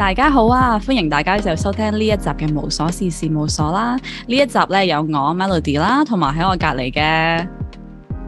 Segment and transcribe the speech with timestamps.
[0.00, 0.78] 大家好啊！
[0.82, 3.96] 歡迎大家就收聽呢一集嘅無所事事務所啦。
[3.96, 7.46] 呢一集咧有我 Melody 啦，同埋喺我隔離嘅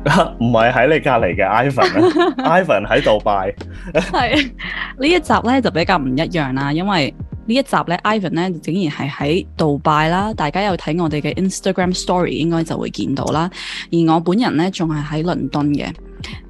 [0.39, 3.55] 唔係喺你隔離嘅 Ivan 啊， Ivan 喺杜拜。
[3.95, 4.51] 係
[4.99, 7.15] 呢一集咧就比較唔一樣啦，因為
[7.47, 10.35] 呢一集咧 Ivan 咧竟然係喺杜拜啦。
[10.35, 13.51] 大家有睇我哋嘅 Instagram Story 應該就會見到啦。
[13.91, 15.91] 而我本人咧仲係喺倫敦嘅，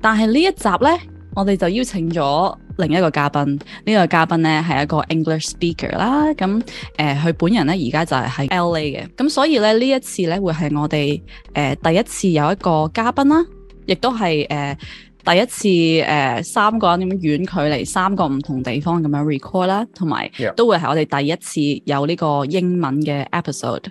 [0.02, 0.98] 但係呢一集咧
[1.34, 3.44] 我哋就邀請咗另一個嘉賓。
[3.46, 6.26] 呢、這個嘉賓咧係一個 English speaker 啦。
[6.34, 6.62] 咁
[6.96, 9.08] 誒佢本人咧而家就係喺 LA 嘅。
[9.16, 11.22] 咁所以咧呢一次咧會係我哋誒、
[11.54, 13.44] 呃、第一次有一個嘉賓啦，
[13.86, 14.48] 亦都係誒。
[14.48, 14.78] 呃
[15.24, 23.84] 第一次誒、呃、三個人咁樣遠距離三個唔同地方咁樣 record 啦，同埋都會係我哋第一次有呢個英文嘅 episode。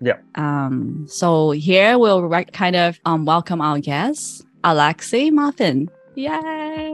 [0.00, 0.18] Yeah.
[0.34, 5.88] Um, so here we'll kind of um, welcome our guest, Alexei Muffin.
[6.15, 6.93] Yay!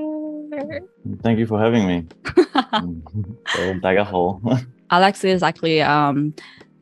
[1.23, 2.05] Thank you for having me.
[2.71, 3.01] 嗯
[3.43, 4.39] 好大家好。
[4.89, 6.33] Alexei is actually um,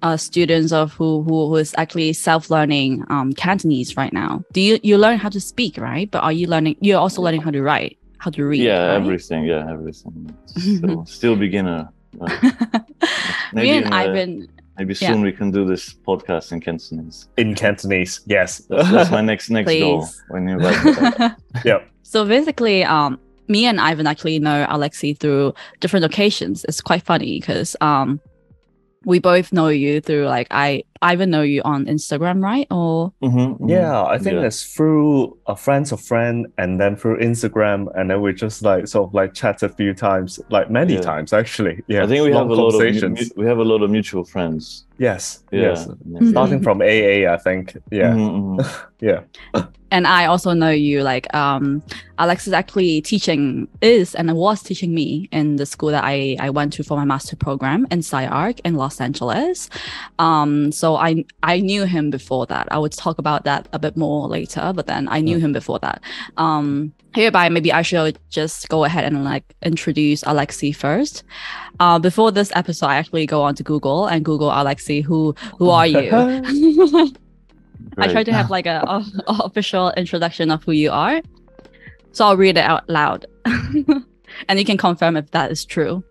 [0.02, 4.44] a student of who, who who is actually self-learning um, Cantonese right now.
[4.54, 6.10] Do you you learn how to speak, right?
[6.10, 6.78] But are you learning?
[6.82, 8.62] You're also learning how to write, how to read.
[8.62, 9.02] yeah, right?
[9.02, 9.46] everything.
[9.46, 10.36] Yeah, everything.
[10.46, 11.90] Still, still beginner.
[12.14, 12.30] but
[13.54, 14.48] Me maybe and in, uh, Ivan.
[14.78, 15.14] Maybe yeah.
[15.14, 17.30] soon we can do this podcast in Cantonese.
[17.38, 18.60] In Cantonese, yes.
[18.70, 20.02] That's, that's my next next goal.
[20.02, 20.24] Please.
[20.28, 21.72] When you invite me.
[22.11, 26.65] So basically, um, me and Ivan actually know Alexey through different occasions.
[26.65, 28.21] It's quite funny because um,
[29.05, 32.67] we both know you through like I Ivan know you on Instagram, right?
[32.71, 33.71] Or Mhm, mhm.
[33.71, 34.47] Yeah, I think Yeah.
[34.47, 38.87] it's through a friend's of friend and then through Instagram and then we just like
[38.87, 41.01] sort of like chat a few times, like many Yeah.
[41.01, 41.83] times actually.
[41.89, 42.05] Yeah.
[42.05, 44.85] I think we have a lot of mu- we have a lot of mutual friends.
[44.99, 45.43] Yes.
[45.51, 45.61] Yeah.
[45.63, 45.89] Yes.
[46.07, 46.29] Yeah.
[46.31, 47.77] Starting from AA, I think.
[47.91, 48.13] Yeah.
[48.13, 48.77] Mhm, mhm.
[49.01, 49.21] Yeah.
[49.93, 51.83] and I also know you like um
[52.19, 56.51] Alex is actually teaching is and was teaching me in the school that I I
[56.51, 59.71] went to for my master program in SciArc in Los Angeles.
[60.19, 62.69] Um so I I knew him before that.
[62.71, 65.79] I would talk about that a bit more later, but then I knew him before
[65.81, 66.03] that.
[66.37, 71.25] Um hereby maybe I should just go ahead and like introduce Alexey first.
[71.81, 75.71] Uh before this episode I actually go on to Google and Google Alexey who who
[75.71, 76.11] are you?
[77.99, 81.21] I try to have like a, a- a official introduction of who you are.
[82.13, 83.27] So I'll read it out loud.
[83.45, 86.03] and you can confirm if that is true.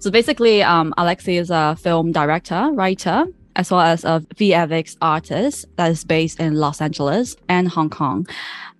[0.00, 3.26] So basically, um, Alexey is a film director, writer,
[3.58, 8.26] as well as a VFX artist that is based in Los Angeles and Hong Kong.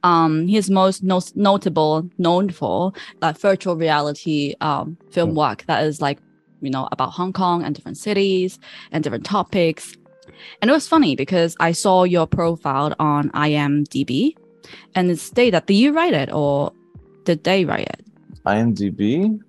[0.05, 5.83] Um, he is most no- notable, known for like virtual reality um, film work that
[5.85, 6.21] is like,
[6.63, 8.61] you know, about Hong Kong and different cities
[8.93, 9.97] and different topics.
[10.63, 14.37] And it was funny because I saw your profile on IMDb
[14.95, 16.73] and it stated that did you write it or
[17.25, 18.05] did they write it?
[18.47, 19.41] IMDb.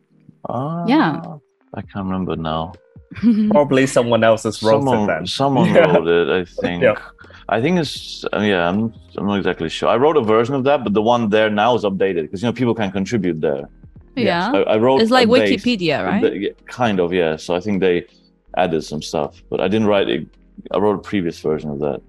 [0.50, 1.22] Ah, Yeah.
[1.76, 2.74] I can't remember now.
[3.52, 5.26] Probably someone else has wrote someone, it then.
[5.28, 5.92] someone Yeah.
[5.96, 6.84] wrote it, I think.
[6.84, 6.96] Yeah.
[7.48, 8.70] I think it's uh, yeah.
[8.70, 9.90] I'm I'm not exactly sure.
[9.90, 12.48] I wrote a version of that, but the one there now is updated because you
[12.48, 13.68] know people can contribute there.
[14.16, 14.52] yeah.
[14.52, 15.02] I, I wrote.
[15.02, 16.22] It's like a base- Wikipedia, right?
[16.22, 17.36] the- kind of, yeah.
[17.38, 18.06] So I think they
[18.58, 20.28] added some stuff, but I didn't write it.
[20.72, 22.02] I wrote a previous version of that.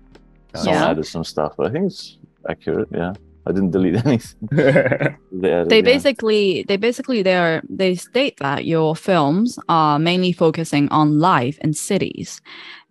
[0.54, 0.90] Someone Yeah.
[0.90, 2.18] added some stuff, but I think it's
[2.48, 2.88] accurate.
[2.92, 3.14] Yeah,
[3.46, 4.48] I didn't delete anything.
[5.32, 5.92] They they yeah.
[5.92, 11.58] basically they basically they are they state that your films are mainly focusing on life
[11.60, 12.40] in cities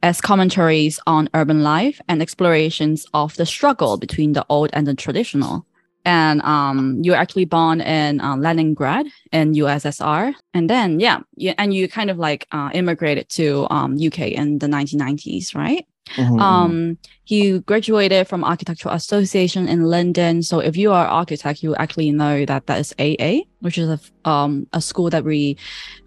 [0.01, 4.95] as commentaries on urban life and explorations of the struggle between the old and the
[4.95, 5.65] traditional
[6.05, 11.73] and um you're actually born in uh, leningrad in ussr and then yeah, yeah and
[11.73, 15.85] you kind of like uh, immigrated to um uk in the 1990s right
[16.17, 16.41] Mhm, mhm.
[16.41, 21.75] um he graduated from architectural association in london so if you are an architect you
[21.75, 23.99] actually know that that is aa which is a
[24.29, 25.55] um a school that we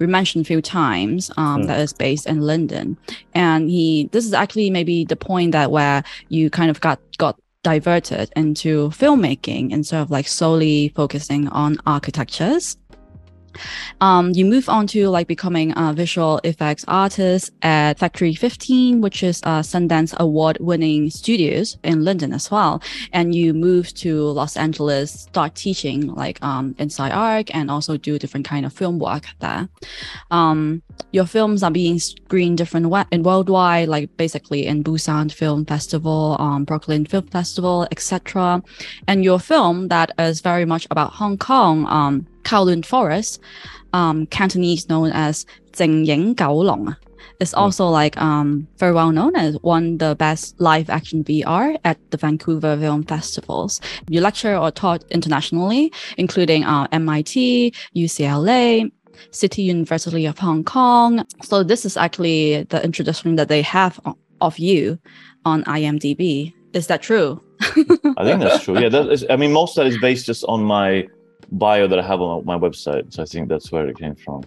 [0.01, 1.67] we mentioned a few times um Hmm.
[1.69, 2.97] that is based in london
[3.35, 7.37] and he this is actually maybe the point that where you kind of got got
[7.63, 12.77] diverted into filmmaking instead of like solely focusing on architectures
[14.01, 19.23] um, you move on to like becoming a visual effects artist at Factory 15, which
[19.23, 22.83] is a Sundance award winning studios in London as well.
[23.13, 28.19] And you move to Los Angeles, start teaching like um, in SciArc and also do
[28.19, 29.69] different kind of film work there.
[30.31, 30.83] Um,
[31.13, 36.37] your films are being screened different wa- in worldwide, like basically in Busan Film Festival,
[36.39, 38.63] um, Brooklyn Film Festival, etc.
[39.09, 43.41] And your film that is very much about Hong Kong, um, Kowloon Forest,
[43.93, 46.97] um, Cantonese known as Zhengying Gaolong,
[47.41, 47.59] is hmm.
[47.59, 52.17] also like um, very well known as one the best live action VR at the
[52.17, 53.81] Vancouver Film Festivals.
[54.09, 58.91] You lecture or taught internationally, including uh, MIT, UCLA,
[59.31, 61.25] City University of Hong Kong.
[61.43, 64.01] So this is actually the introduction that they have
[64.41, 64.99] of you
[65.45, 66.53] on IMDb.
[66.73, 67.43] Is that true?
[67.61, 68.79] I think that's true.
[68.79, 71.07] Yeah, that is, I mean, most of that is based just on my
[71.51, 73.13] bio that I have on my website.
[73.13, 74.45] So I think that's where it came from.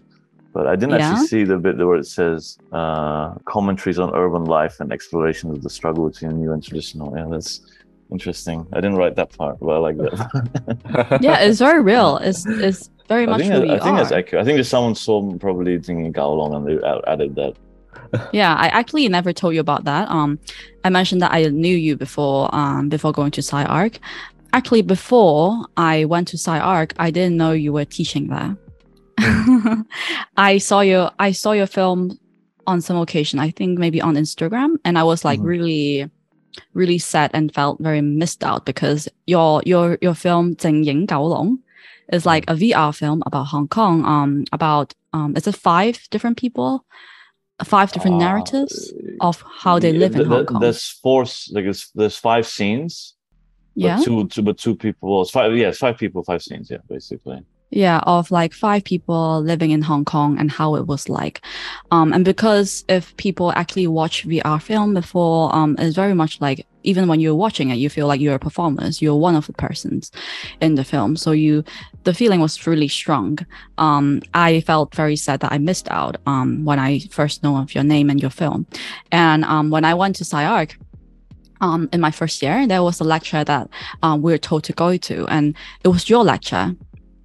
[0.54, 1.10] But I didn't Yeah.
[1.12, 5.62] actually see the bit where it says uh, commentaries on urban life and exploration of
[5.62, 7.16] the struggle between new and traditional.
[7.18, 7.60] Yeah, that's
[8.12, 8.66] interesting.
[8.72, 11.20] I didn't write that part, but I like that.
[11.22, 12.18] yeah, it's very real.
[12.18, 14.42] It's it's very I much think, who that- you I think that's accurate.
[14.42, 16.78] I think there's someone saw probably thinking Gao Long and they
[17.08, 17.54] added that.
[18.32, 20.10] Yeah, I actually never told you about that.
[20.10, 20.40] Um,
[20.86, 22.54] I mentioned that I knew you before.
[22.56, 23.98] Um, before going to SciArc
[24.56, 28.58] actually before I went to SciArc, I didn't know you were teaching there.
[30.38, 32.18] I saw your I saw your film
[32.66, 35.46] on some occasion, I think maybe on Instagram, and I was like mm.
[35.46, 36.10] really
[36.74, 41.24] really sad and felt very missed out because your your your film Zheng Ying Gao
[41.24, 41.60] Long
[42.14, 42.30] is mm-hmm.
[42.30, 44.06] like a VR film about Hong Kong.
[44.06, 46.86] Um, about um, is it five different people,
[47.64, 50.62] five different uh, narratives of how they live in Hong the, Kong.
[50.62, 53.15] There's four, like there's, there's five scenes,
[53.76, 55.22] yeah, But two, two, but two people.
[55.22, 55.56] It's five.
[55.56, 56.70] Yeah, it's five people, five scenes.
[56.72, 57.44] Yeah, basically.
[57.72, 61.42] yeah, of like five people living in Hong Kong and how it was like.
[61.92, 66.66] Um, and because if people actually watch VR film before, um, it's very much like
[66.86, 68.88] even when you're watching it, you feel like you're a performer.
[69.00, 70.12] You're one of the persons
[70.62, 71.18] in the film.
[71.18, 71.64] So you,
[72.04, 73.40] the feeling was really strong.
[73.78, 76.18] Um, I felt very sad that I missed out.
[76.28, 78.68] Um, when I first know of your name and your film,
[79.12, 80.76] and um, when I went to SciArc.
[81.62, 83.70] Um, in my first year, there was a lecture that
[84.04, 86.76] um, we were told to go to, and it was your lecture.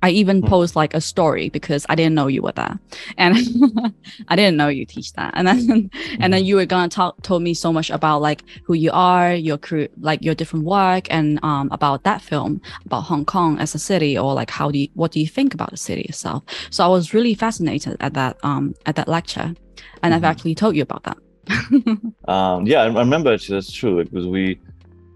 [0.02, 0.48] I even Hmm.
[0.48, 2.78] posed like a story because I didn't know you were there,
[3.18, 3.36] and
[4.28, 5.32] I didn't know you teach that.
[5.34, 5.90] And then,
[6.20, 9.34] and then you were gonna talk told me so much about like who you are,
[9.34, 13.74] your crew, like your different work, and um about that film, about Hong Kong as
[13.74, 16.44] a city, or like how do you what do you think about the city itself?
[16.70, 19.54] So I was really fascinated at that um at that lecture,
[20.02, 20.30] and I've Mhm.
[20.30, 21.18] actually told you about that.
[22.28, 24.60] Um, yeah, I I remember actually that's true because we,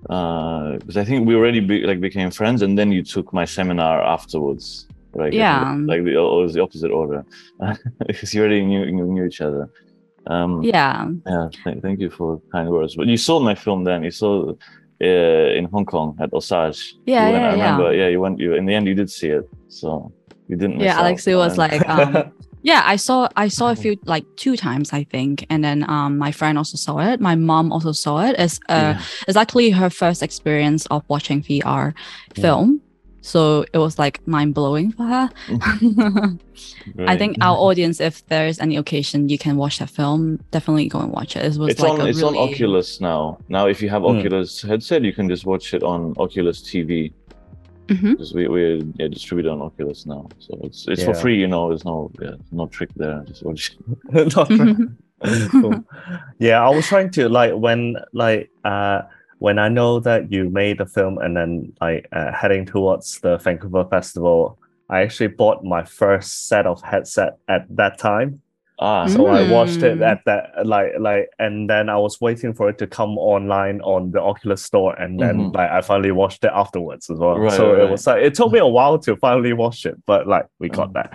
[0.02, 4.02] because I think we already be, like became friends, and then you took my seminar
[4.02, 5.32] afterwards, right?
[5.32, 5.76] Yeah.
[5.86, 6.12] like the,
[6.52, 7.24] the opposite order
[8.06, 9.68] because you already knew, knew knew each other.
[10.26, 12.96] Um, yeah, Yeah, th- thank you for kind words.
[12.96, 14.02] But you saw my film then.
[14.04, 14.32] You saw
[15.02, 16.96] uh, in Hong Kong at Osage.
[17.06, 17.92] Yeah, went- yeah, I remember.
[17.92, 18.02] yeah.
[18.04, 18.38] Yeah, you went.
[18.40, 20.12] You in the end you did see it, so
[20.48, 20.78] you didn't.
[20.78, 21.00] Miss yeah.
[21.00, 22.32] Alexey was like um
[22.70, 26.16] Yeah, I saw I saw a few like two times I think, and then um
[26.18, 27.20] my friend also saw it.
[27.20, 28.34] My mom also saw it.
[28.38, 29.02] It's uh Yeah.
[29.28, 31.92] it's actually her first experience of watching VR
[32.34, 32.42] Yeah.
[32.42, 32.80] film,
[33.20, 35.28] so it was like mind blowing for her.
[37.12, 41.00] I think our audience, if there's any occasion you can watch that film, definitely go
[41.00, 41.44] and watch it.
[41.44, 42.00] It was it's like on.
[42.00, 43.38] a It's really, on Oculus now.
[43.48, 44.18] Now, if you have Mm.
[44.18, 47.12] Oculus headset, you can just watch it on Oculus TV.
[47.86, 48.12] Mhm.
[48.12, 51.38] Because we we yeah, distribute on Oculus now, so it's it's for free.
[51.38, 53.22] You know, there's no yeah, no trick there.
[53.26, 53.76] Just watch.
[54.12, 54.88] Not really.
[55.50, 55.82] Cool.
[56.38, 59.02] yeah i was trying to like when like uh
[59.38, 63.38] when i know that you made the film and then like uh, heading towards the
[63.38, 64.58] vancouver festival
[64.90, 68.42] i actually bought my first set of headset at that time
[68.80, 70.10] Ah, so i watched it Mm.
[70.10, 74.10] at that like like and then i was waiting for it to come online on
[74.10, 75.54] the oculus store and then Mhm.
[75.54, 78.34] like i finally watched it afterwards as well Right, so right, it was like it
[78.34, 80.94] took me a while to finally watch it but like we got Mm.
[80.98, 81.08] that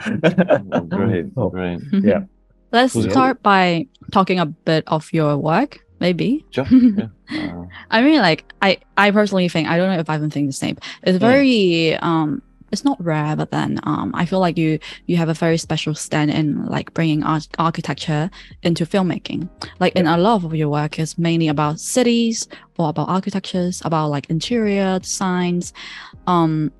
[0.72, 1.50] oh, great, Oh.
[1.50, 1.80] great.
[1.92, 2.22] Yeah.
[2.72, 6.46] Let's start by talking a bit of your work, maybe.
[6.51, 6.68] Sure.
[6.72, 7.08] yeah.
[7.34, 10.48] Uh, I mean, like I, I personally think I don't know if I even think
[10.48, 10.78] the same.
[11.04, 11.22] It's Mm.
[11.22, 15.33] very um, it's not rare, but then um, I feel like you you have a
[15.33, 18.29] very special stand in like bringing art- architecture
[18.63, 19.49] into filmmaking.
[19.79, 22.47] Like in a lot of your work is mainly about cities
[22.77, 25.73] or about architectures, about like interior designs.
[26.27, 26.71] Um,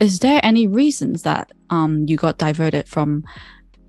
[0.00, 3.24] is there any reasons that um you got diverted from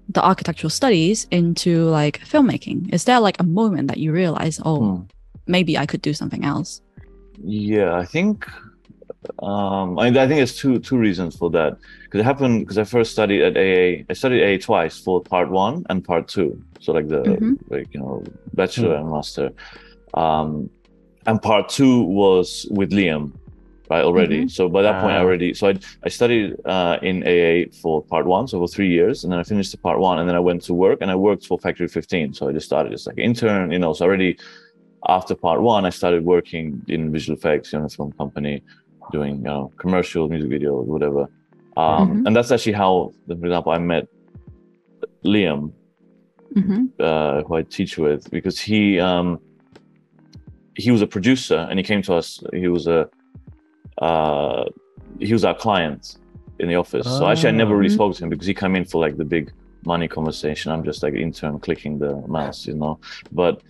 [0.09, 2.93] the architectural studies into like filmmaking?
[2.93, 5.03] Is there like a moment that you realize, oh, hmm.
[5.47, 6.81] maybe I could do something else?
[7.43, 8.45] Yeah, I think
[9.41, 11.77] um, I, I think there's two two reasons for that.
[12.05, 14.05] Because it happened because I first studied at AA.
[14.09, 16.61] I studied AA twice for part one and part two.
[16.79, 17.57] So like the Mhm.
[17.69, 19.51] like you know bachelor and master.
[20.13, 20.69] Um,
[21.25, 23.33] and part two was with Liam,
[23.89, 24.47] right already.
[24.49, 25.23] So by that point I Ah.
[25.25, 29.23] already so I I studied uh, in AA for part one, so for three years,
[29.23, 31.15] and then I finished the part one, and then I went to work and I
[31.15, 32.33] worked for Factory 15.
[32.33, 33.93] So I just started as like intern, you know.
[33.93, 34.37] So already
[35.07, 38.63] after part one, I started working in visual effects, you know, film company,
[39.11, 41.27] doing you know commercial music videos, whatever.
[41.75, 42.27] Um, Mhm.
[42.27, 44.07] And that's actually how, for example, I met
[45.25, 45.71] Liam,
[46.53, 49.39] hmm uh, who I teach with, because he um,
[50.75, 52.43] he was a producer and he came to us.
[52.53, 53.09] He was a
[53.99, 54.65] uh,
[55.19, 56.17] he was our client
[56.59, 57.05] in the office.
[57.17, 57.99] So actually, I never really Ah.
[57.99, 59.51] spoke to him because he came in for like the big
[59.85, 60.71] money conversation.
[60.71, 62.99] I'm just like intern clicking the mouse, you know.
[63.31, 63.61] But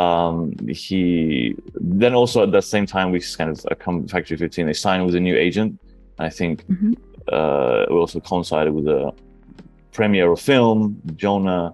[0.00, 0.36] um,
[0.68, 1.54] he
[2.02, 4.66] then also at the same time we kind of uh, come Factory 15.
[4.66, 5.70] They signed with a new agent.
[6.18, 6.92] I think Mhm.
[7.38, 9.02] uh, we also coincided with the
[9.96, 10.78] premiere of film
[11.22, 11.64] Jonah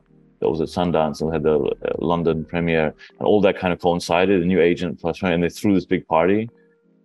[0.40, 1.72] that was at Sundance and we had the uh,
[2.12, 2.88] London premiere
[3.18, 4.36] and all that kind of coincided.
[4.42, 6.42] A new agent plus and they threw this big party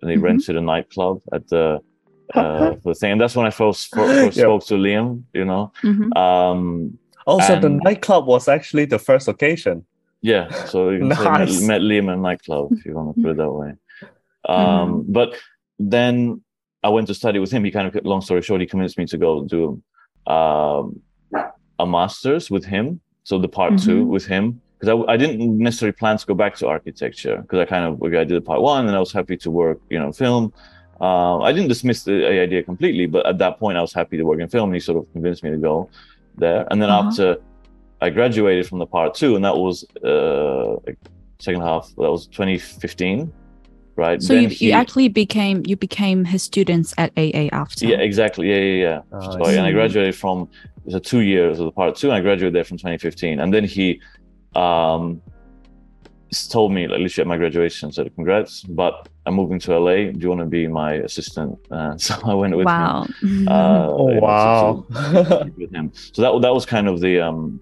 [0.02, 0.24] and they Mhm.
[0.30, 1.66] rented a nightclub at the
[2.36, 3.12] uh, for the thing.
[3.14, 4.44] And that's when I first, first Yeah.
[4.48, 5.08] spoke to Liam.
[5.40, 6.08] You know, Mhm.
[6.26, 6.62] um,
[7.34, 9.78] Also, the nightclub was actually the first occasion.
[10.32, 10.46] Yeah.
[10.72, 13.32] So you can say met, met Liam in a nightclub if you want to put
[13.36, 13.72] it that way.
[14.56, 15.30] Um, But
[15.96, 16.16] then
[16.88, 17.62] I went to study with him.
[17.68, 19.62] He kind of, long story short, he convinced me to go do
[20.36, 20.84] um,
[21.84, 22.86] a master's with him.
[23.30, 24.08] So the part two Mhm.
[24.16, 24.46] with him.
[24.80, 27.92] Because I, I didn't necessarily plan to go back to architecture because I kind of
[28.04, 30.44] I did the part one and I was happy to work, you know, film.
[31.08, 32.16] Uh, I didn't dismiss the
[32.48, 34.68] idea completely, but at that point I was happy to work in film.
[34.70, 35.76] And he sort of convinced me to go
[36.44, 36.62] there.
[36.70, 37.08] And then Uh-huh.
[37.08, 37.26] after
[38.02, 40.98] I graduated from the part two, and that was uh, like
[41.40, 41.90] second half.
[41.98, 43.32] That was 2015,
[43.96, 44.22] right?
[44.22, 47.86] So you, he- you actually became you became his students at AA after.
[47.88, 48.50] yeah, exactly.
[48.50, 49.02] Yeah, yeah, yeah.
[49.12, 50.48] Oh, I and I graduated from
[50.90, 53.40] so two years of the part two, and I graduated there from 2015.
[53.40, 54.02] And then he
[54.56, 55.22] um
[56.50, 60.12] told me, like, literally at my graduation, said, "Congrats, but I'm moving to LA.
[60.12, 63.06] Do you want to be my assistant?" Uh, so I went with wow.
[63.22, 63.48] him.
[63.48, 64.86] Uh, Oh, you know, wow.
[64.94, 65.92] to- to- with him.
[66.14, 67.60] So that that was kind of the um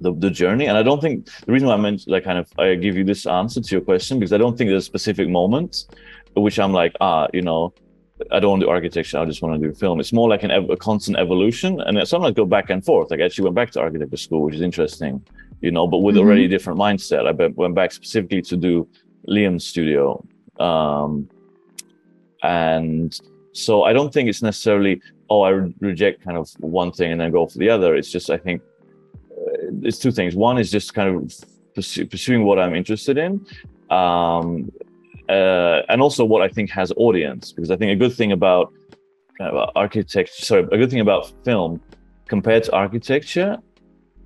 [0.00, 0.66] the, the journey.
[0.66, 3.04] And I don't think the reason why I meant like kind of I give you
[3.04, 5.86] this answer to your question because I don't think there's a specific moment
[6.36, 7.72] which I'm like ah you know
[8.30, 9.18] I don't want to do architecture.
[9.18, 9.98] I just want to do film.
[9.98, 13.10] It's more like an ev- a constant evolution, and sometimes go back and forth.
[13.10, 15.20] Like I actually went back to architecture school, which is interesting,
[15.60, 16.20] you know, but with Mhm.
[16.20, 17.26] already a different mindset.
[17.26, 18.86] I went back specifically to do
[19.28, 20.24] Liam's studio,
[20.60, 21.28] um,
[22.42, 23.18] and
[23.52, 25.00] so I don't think it's necessarily
[25.30, 27.94] oh I re- reject kind of one thing and then go for the other.
[27.96, 28.62] It's just I think
[29.82, 30.34] it's two things.
[30.34, 31.32] One is just kind of
[31.74, 33.44] pursue, pursuing what I'm interested in.
[33.90, 34.70] Um,
[35.28, 38.72] uh, and also what I think has audience, because I think a good thing about
[39.40, 41.80] of architecture, sorry, a good thing about film
[42.28, 43.58] compared to architecture,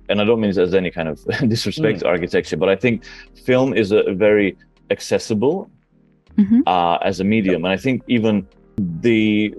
[0.07, 3.05] and I don't mean this as any kind of disrespect to architecture, but I think
[3.43, 4.57] film is a, a very
[4.91, 5.69] accessible
[6.37, 6.61] Mhm.
[6.67, 9.53] uh, as a medium, and I think even the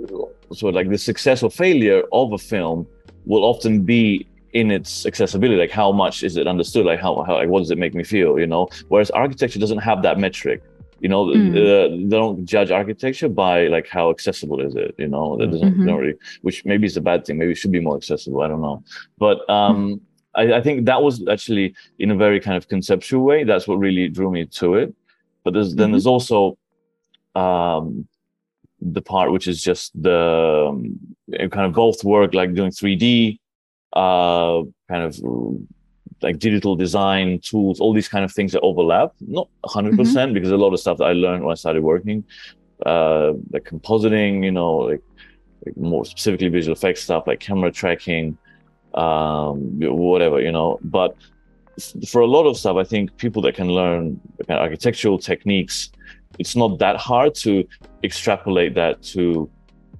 [0.52, 2.86] sort of like the success or failure of a film
[3.26, 6.84] will often be in its accessibility like how much is it understood?
[6.86, 8.68] Like how, how like what does it make me feel you know?
[8.88, 10.62] Whereas architecture doesn't have that metric
[11.00, 11.26] you know?
[11.26, 11.50] Mm.
[11.50, 15.36] uh, they don't judge architecture by like how accessible is it you know?
[15.38, 15.98] That doesn't Mhm.
[15.98, 17.38] really which maybe is a bad thing.
[17.38, 18.42] Maybe it should be more accessible.
[18.42, 18.82] I don't know.
[19.18, 20.00] But um
[20.34, 23.78] I, I think that was actually in a very kind of conceptual way that's what
[23.78, 24.94] really drew me to it.
[25.44, 25.92] But there's then Mhm.
[25.94, 26.58] there's also
[27.34, 28.06] um
[28.80, 30.98] the part which is just the um,
[31.50, 33.38] kind of both work like doing 3d
[33.94, 35.18] uh kind of
[36.22, 39.12] like digital design tools all these kind of things that overlap.
[39.20, 42.24] Not 100% because a lot of stuff that i learned when i started working
[42.86, 45.02] uh like compositing you know like,
[45.64, 48.36] like more specifically visual effects stuff like camera tracking
[48.94, 50.78] um whatever you know.
[50.82, 51.16] But
[52.08, 55.90] for a lot of stuff i think people that can learn kind of architectural techniques
[56.38, 57.66] it's not that hard to
[58.04, 59.50] extrapolate that to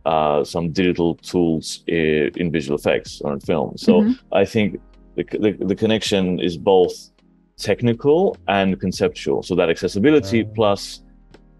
[0.06, 3.76] uh, some digital tools in, in visual effects or in film.
[3.76, 4.18] So Mhm.
[4.32, 4.80] I think
[5.16, 7.10] the, the, the connection is both
[7.58, 9.42] technical and conceptual.
[9.42, 11.02] So that accessibility plus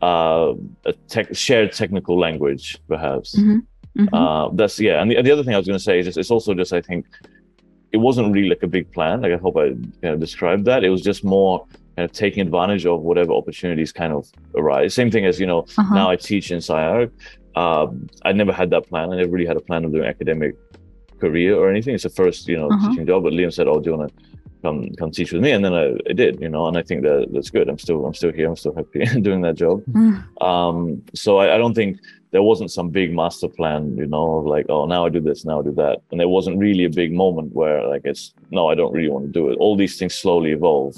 [0.03, 0.55] uh,
[0.87, 3.37] a tech, shared technical language, perhaps.
[3.37, 3.63] Mhm.
[3.99, 4.09] Mhm.
[4.13, 5.03] Uh, that's yeah.
[5.03, 6.73] And the, the other thing I was going to say is just, it's also just
[6.73, 7.05] I think
[7.93, 9.21] it wasn't really like a big plan.
[9.21, 9.71] Like I hope I
[10.01, 10.85] kind of described that.
[10.85, 11.67] It was just more
[11.97, 14.95] kind of taking advantage of whatever opportunities kind of arise.
[14.95, 15.95] Same thing as you know Uh-huh.
[15.95, 17.11] now I teach in SciArc.
[17.57, 19.13] Um, I never had that plan.
[19.13, 20.55] I never really had a plan of doing academic
[21.21, 21.95] career or anything.
[21.95, 22.91] It's the first, you know, Uh-huh.
[22.91, 23.23] teaching job.
[23.25, 24.15] But Liam said, "Oh, do you want to
[24.63, 26.67] come come teach with me?" And then I, I did, you know.
[26.69, 27.69] And I think that that's good.
[27.69, 28.49] I'm still I'm still here.
[28.49, 29.83] I'm still happy doing that job.
[29.87, 30.43] Mm.
[30.43, 31.99] Um, so I, I don't think
[32.33, 35.45] there wasn't some big master plan, you know, of like, oh, now I do this,
[35.45, 35.99] now I do that.
[36.13, 39.25] And there wasn't really a big moment where like it's no, I don't really want
[39.27, 39.57] to do it.
[39.59, 40.95] All these things slowly evolve.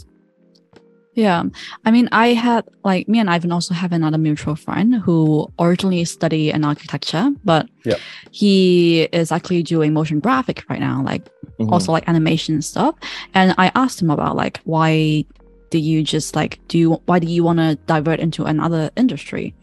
[1.15, 1.45] Yeah.
[1.85, 6.05] I mean, I had like me and Ivan also have another mutual friend who originally
[6.07, 7.97] studied in architecture, but Yeah.
[8.31, 11.29] he is actually doing motion graphic right now, like
[11.61, 11.71] Mhm.
[11.71, 12.95] also like animation stuff.
[13.35, 15.25] And I asked him about like why
[15.71, 19.55] do you just like do you why do you want to divert into another industry?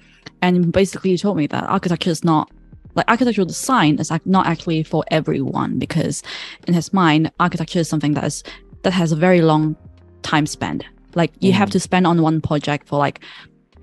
[0.41, 2.49] And basically he told me that architecture is not
[2.95, 6.21] like architectural design is ac- not actually for everyone because
[6.67, 8.43] in his mind architecture is something that is
[8.83, 9.75] that has a very long
[10.21, 10.83] time spent
[11.21, 11.75] like you have Mhm.
[11.75, 13.17] to spend on one project for like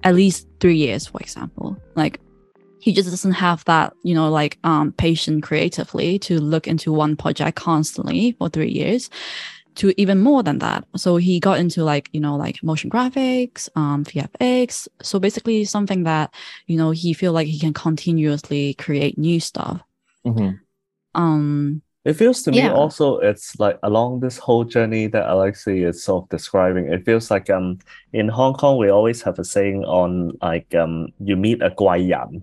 [0.09, 1.69] at least three years for example
[2.03, 2.15] like
[2.85, 7.15] he just doesn't have that you know like um patient creatively to look into one
[7.23, 9.11] project constantly for three years
[9.81, 13.63] to even more than that so he got into like you know like motion graphics
[13.81, 16.27] um vfx so basically something that
[16.71, 19.81] you know he feel like he can continuously create new stuff
[20.25, 20.51] Mhm.
[21.15, 22.69] um it feels to yeah.
[22.69, 26.87] me also it's like along this whole journey that Alexey is sort of describing.
[26.87, 27.81] It feels like um
[28.13, 32.43] in Hong Kong we always have a saying on like um you meet a guayan.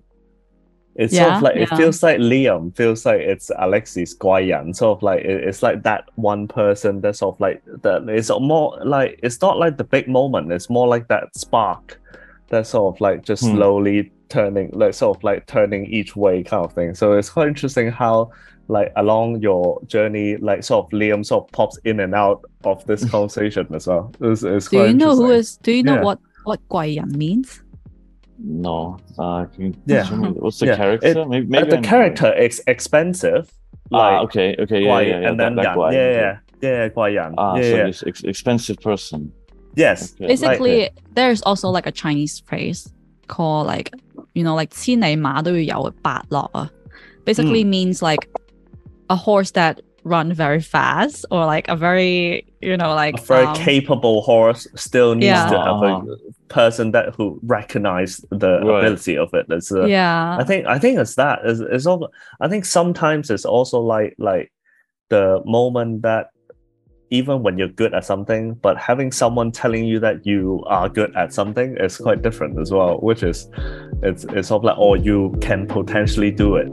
[0.96, 1.62] It's yeah, sort of like yeah.
[1.62, 4.76] it feels like Liam feels like it's Alexey's guayan.
[4.76, 8.06] Sort of like it, it's like that one person that's sort of like that.
[8.10, 10.52] It's more like it's not like the big moment.
[10.52, 11.98] It's more like that spark
[12.48, 13.56] that's sort of like just Hmm.
[13.56, 16.94] slowly turning like sort of like turning each way kind of thing.
[16.94, 18.30] So it's quite interesting how
[18.68, 22.84] like along your journey, like sort of Liam sort of pops in and out of
[22.86, 24.12] this conversation as well.
[24.20, 25.38] It's, it's do you know who interesting.
[25.38, 26.02] is do you know Yeah.
[26.02, 27.60] what what 怪人 means
[28.38, 30.04] No, uh, can you Yeah.
[30.40, 31.06] What's the Yeah, character?
[31.08, 31.88] it- maybe, Uh, maybe the I know.
[31.88, 33.50] character is expensive.
[33.92, 35.28] Ah, Like okay, okay, yeah, Guai, yeah, yeah.
[35.28, 35.76] and that, then that Yan.
[35.76, 36.14] Guai, yeah, okay.
[36.14, 37.86] yeah, yeah, yeah, Guai Ah, yeah, so yeah.
[37.86, 39.30] this ex- expensive person.
[39.75, 40.13] Yes.
[40.15, 40.27] Okay.
[40.27, 42.91] basically there's also like a Chinese phrase
[43.27, 43.91] called like
[44.33, 46.69] you know like 千里马都要有伯乐啊
[47.25, 48.27] basically means like
[49.09, 53.45] a horse that run very fast or like a very you know like a very
[53.45, 55.49] um, capable horse still needs Yeah.
[55.49, 56.15] to have a Uh-huh.
[56.47, 58.79] person that who recognize the Right.
[58.83, 59.45] ability of it.
[59.49, 61.39] It's uh, yeah I think I think it's that.
[61.45, 62.09] It's, it's all,
[62.41, 64.51] I think sometimes it's also like like
[65.09, 66.27] the moment that
[67.14, 71.14] even when you're good at something, but having someone telling you that you are good
[71.14, 73.48] at something is quite different as well, which is
[74.02, 76.68] it's it's sort of like or you can potentially do it.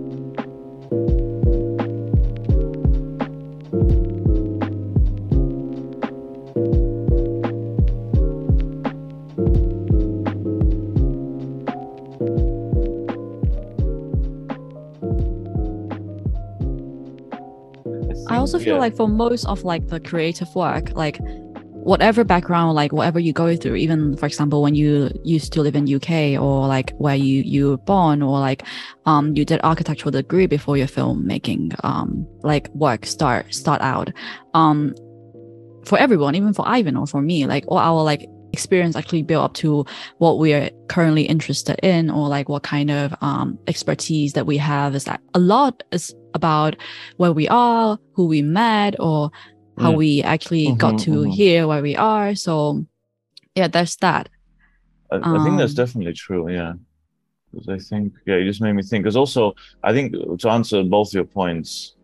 [18.54, 18.82] Also feel yeah.
[18.82, 21.20] like for most of like the creative work, like
[21.72, 25.74] whatever background, like whatever you go through, even for example, when you used to live
[25.76, 28.64] in UK or like where you you were born or like
[29.06, 34.10] um you did architectural degree before your filmmaking um like work start start out.
[34.54, 34.94] Um
[35.86, 39.44] for everyone, even for Ivan or for me, like all our like experience actually build
[39.46, 39.86] up to
[40.20, 44.58] what we are currently interested in or like what kind of um expertise that we
[44.58, 46.76] have is that a lot is about
[47.18, 49.30] where we are, who we met, or
[49.80, 49.98] how Mm.
[49.98, 51.34] we actually got Mhm, to mhm.
[51.34, 52.36] here where we are.
[52.36, 52.86] So
[53.56, 54.30] yeah, there's that.
[55.12, 56.50] I, I think that's Um, definitely true.
[56.50, 56.74] Yeah,
[57.54, 59.04] 'Cause I think yeah, you just made me think.
[59.04, 61.96] Because also, I think to answer both your points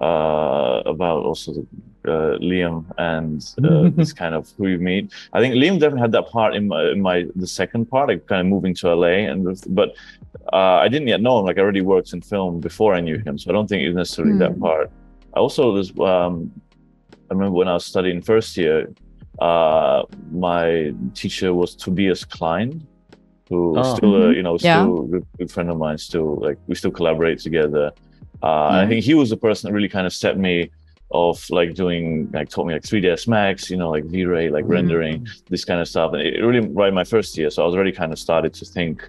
[0.00, 1.66] uh, about also the,
[2.12, 6.12] uh, Liam and uh, this kind of who you meet, I think Liam definitely had
[6.12, 9.30] that part in my, in my the second part, like kind of moving to LA,
[9.30, 9.90] and but
[10.52, 11.46] uh, I didn't yet know him.
[11.46, 13.88] Like I already worked in film before I knew him, so I don't think it
[13.88, 14.60] was necessarily that Hmm.
[14.60, 14.90] part.
[15.34, 16.50] I also was um,
[17.30, 18.92] I remember when I was studying first year,
[19.40, 22.86] uh, my teacher was Tobias Klein,
[23.48, 23.82] who Oh.
[23.96, 24.36] still, uh, Mhm.
[24.36, 24.82] you know, Yeah.
[24.82, 25.98] still a good, good friend of mine.
[25.98, 27.92] Still, like we still collaborate together.
[28.42, 30.70] Uh, and I think he was the person that really kind of set me
[31.10, 34.68] off, like doing, like taught me like 3ds Max, you know, like V-Ray, like Mhm.
[34.70, 36.12] rendering, this kind of stuff.
[36.12, 38.52] And it really right in my first year, so I was already kind of started
[38.54, 39.08] to think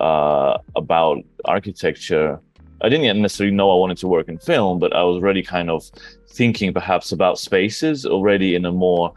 [0.00, 2.38] uh, about architecture.
[2.82, 5.42] I didn't yet necessarily know I wanted to work in film, but I was already
[5.42, 5.82] kind of
[6.30, 9.12] thinking perhaps about spaces already in a more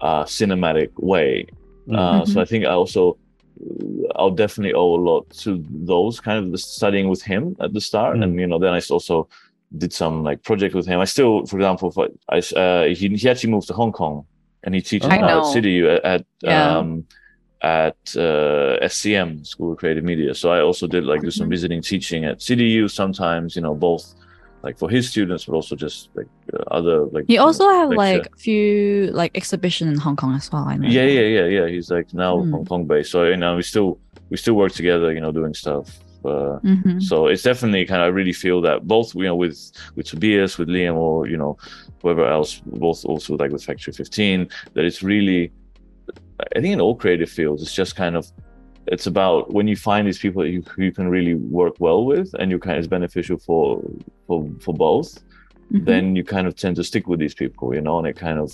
[0.00, 1.46] uh, cinematic way.
[1.86, 1.98] Mm.
[1.98, 3.18] Uh, So I think I also
[4.16, 7.80] I'll definitely owe a lot to those kind of the studying with him at the
[7.80, 8.22] start, Mm.
[8.24, 9.28] and you know then I also
[9.78, 11.00] did some like project with him.
[11.00, 14.26] I still, for example, if I, I uh, he he actually moved to Hong Kong,
[14.64, 15.52] and he teaches I now at know.
[15.52, 16.78] CityU at at, Yeah.
[16.78, 17.06] um,
[17.62, 20.34] at uh, SCM School of Creative Media.
[20.34, 21.50] So I also did like do some Mhm.
[21.50, 23.54] visiting teaching at CityU sometimes.
[23.56, 24.04] You know both
[24.62, 27.24] like for his students, but also just like uh, other like.
[27.28, 28.18] You know, also have lecture.
[28.18, 30.64] like few like exhibition in Hong Kong as well.
[30.64, 30.88] I know.
[30.88, 31.66] Yeah, yeah, yeah, yeah.
[31.68, 32.50] He's like now Mm.
[32.52, 33.10] Hong Kong based.
[33.10, 33.98] So you know, we still
[34.30, 35.12] we still work together.
[35.12, 35.86] You know, doing stuff.
[36.24, 37.02] Uh, Mhm.
[37.02, 39.58] so it's definitely kind of I really feel that both you know with
[39.96, 41.56] with Tobias, with Liam, or you know
[42.00, 45.50] whoever else, both also like with Factory 15, that it's really.
[46.56, 48.26] I think in all creative fields, it's just kind of.
[48.86, 52.04] It's about when you find these people that you, who you can really work well
[52.04, 53.82] with, and you kind of is beneficial for
[54.26, 55.18] for for both
[55.72, 55.84] Mhm.
[55.86, 58.38] then you kind of tend to stick with these people, you know, and it kind
[58.38, 58.52] of,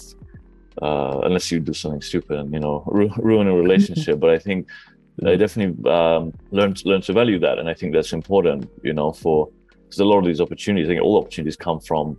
[0.81, 4.21] uh, unless you do something stupid and you know ru- ruin a relationship.
[4.25, 4.69] but I think
[5.27, 9.13] I definitely um, learned learn to value that, and I think that's important, you know,
[9.13, 9.49] for
[9.89, 12.17] because a lot of these opportunities, I think all opportunities come from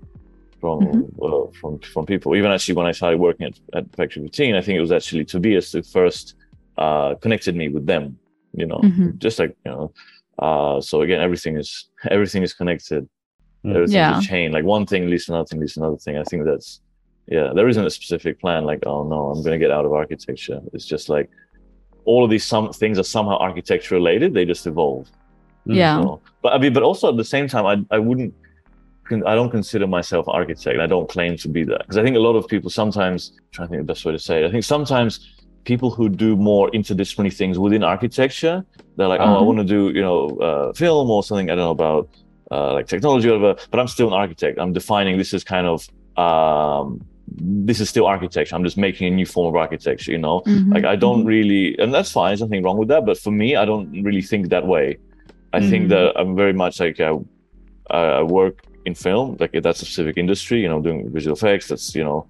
[0.59, 2.35] from uh, from from people.
[2.35, 5.23] Even actually, when I started working at, at Factory 15, I think it was actually
[5.23, 6.35] Tobias the first
[6.83, 8.17] uh, connected me with them.
[8.61, 9.17] You know, Mhm.
[9.25, 9.85] just like you know.
[10.45, 11.69] Uh, so again, everything is
[12.15, 13.03] everything is connected.
[13.65, 13.75] Mm.
[13.75, 14.17] Everything's Yeah.
[14.19, 14.47] a chain.
[14.57, 16.15] Like one thing leads to another thing leads to another thing.
[16.17, 16.69] I think that's
[17.35, 17.47] yeah.
[17.55, 18.61] There isn't a specific plan.
[18.71, 20.59] Like oh no, I'm going to get out of architecture.
[20.73, 21.27] It's just like
[22.05, 24.33] all of these some things are somehow architecture related.
[24.33, 25.05] They just evolve.
[25.67, 25.75] Mm.
[25.81, 25.95] Yeah.
[26.01, 28.33] So, but I mean, but also at the same time, I I wouldn't.
[29.31, 30.79] I don't consider myself an architect.
[30.79, 33.45] I don't claim to be that because I think a lot of people sometimes I'm
[33.55, 34.47] trying to think the best way to say it.
[34.47, 35.11] I think sometimes
[35.65, 38.63] people who do more interdisciplinary things within architecture,
[38.95, 39.43] they're like, oh, I Uh-huh.
[39.45, 41.49] want to do you know uh, film or something.
[41.49, 42.09] I don't know about
[42.51, 43.59] uh, like technology or whatever.
[43.71, 44.59] But I'm still an architect.
[44.59, 47.01] I'm defining this as kind of um,
[47.67, 48.55] this is still architecture.
[48.55, 50.11] I'm just making a new form of architecture.
[50.11, 50.73] You know, Mhm.
[50.73, 52.29] like I don't really, and that's fine.
[52.29, 53.05] There's nothing wrong with that.
[53.05, 54.97] But for me, I don't really think that way.
[55.53, 55.89] I think Mhm.
[55.89, 57.17] that I'm very much like uh,
[57.89, 60.61] I, I work in film, like that's a specific industry.
[60.63, 61.67] You know, doing visual effects.
[61.67, 62.27] That's you know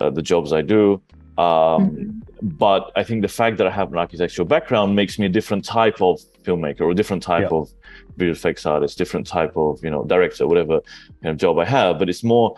[0.00, 1.00] uh, the jobs I do.
[1.38, 2.22] Um, Mhm.
[2.42, 5.64] But I think the fact that I have an architectural background makes me a different
[5.64, 7.58] type of filmmaker or a different type Yeah.
[7.58, 7.68] of
[8.16, 10.80] visual effects artist, different type of you know director, whatever
[11.22, 11.98] kind of job I have.
[11.98, 12.56] But it's more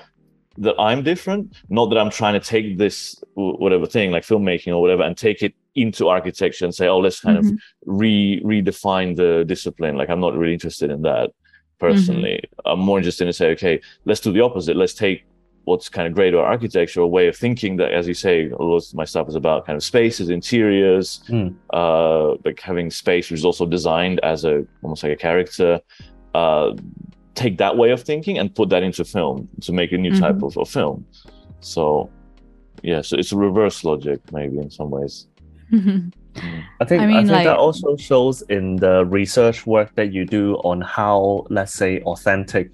[0.58, 4.80] that I'm different, not that I'm trying to take this whatever thing like filmmaking or
[4.82, 7.52] whatever and take it into architecture and say, oh, let's kind Mhm.
[7.52, 9.96] of re redefine the discipline.
[9.96, 11.30] Like I'm not really interested in that
[11.78, 12.40] personally.
[12.66, 14.76] I'm more interested in say, okay, let's do the opposite.
[14.76, 15.24] Let's take
[15.64, 18.57] what's kind of great about architecture, a way of thinking that, as you say, a
[18.62, 21.55] lot of my stuff is about kind of spaces, interiors, Mm.
[21.72, 25.81] uh, like having space which is also designed as a almost like a character.
[26.35, 26.72] Uh,
[27.35, 30.37] take that way of thinking and put that into film to make a new type
[30.37, 30.46] Mhm.
[30.48, 31.05] of, of film.
[31.61, 32.11] So,
[32.83, 35.29] yeah, so it's a reverse logic maybe in some ways.
[35.72, 40.25] I think I I, think like- that also shows in the research work that you
[40.25, 42.70] do on how, let's say, authentic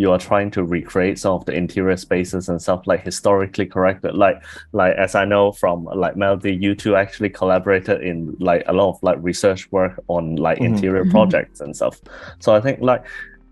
[0.00, 4.00] you are trying to recreate some of the interior spaces and stuff like historically correct.
[4.00, 8.62] But like, like as I know from like Melody, you two actually collaborated in like
[8.66, 10.64] a lot of like research work on like Mhm.
[10.68, 11.10] interior Mhm.
[11.10, 12.00] projects and stuff.
[12.38, 13.02] So I think like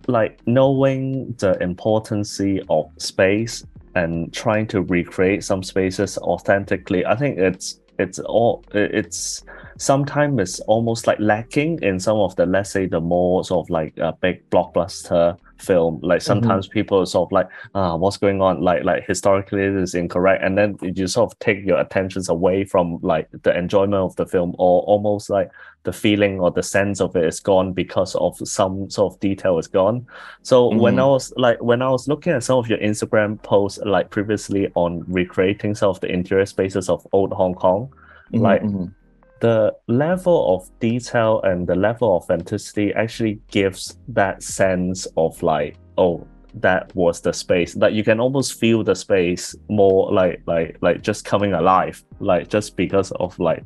[0.06, 3.62] like knowing the importance of space
[3.94, 9.42] and trying to recreate some spaces authentically i think it's it's all it's
[9.76, 13.70] sometimes it's almost like lacking in some of the let's say the more sort of
[13.70, 18.40] like a big blockbuster film like sometimes people are sort of like ah what's going
[18.40, 22.28] on like like historically it is incorrect and then you sort of take your attentions
[22.28, 25.50] away from like the enjoyment of the film or almost like
[25.84, 29.58] the feeling or the sense of it is gone because of some sort of detail
[29.58, 30.06] is gone
[30.42, 31.02] so when Mhm.
[31.02, 34.70] I was like when I was looking at some of your Instagram posts like previously
[34.74, 37.88] on recreating some of the interior spaces of old Hong Kong,
[38.32, 38.92] Mhm, Like- mhm.
[39.40, 45.76] The level of detail and the level of authenticity actually gives that sense of like,
[45.96, 47.74] oh, that was the space.
[47.74, 52.48] That you can almost feel the space more like like like just coming alive, like
[52.48, 53.64] just because of like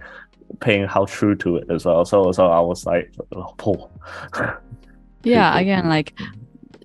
[0.60, 2.04] paying how true to it as well.
[2.04, 3.90] So so I was like, oh, Paul.
[5.24, 6.14] yeah again like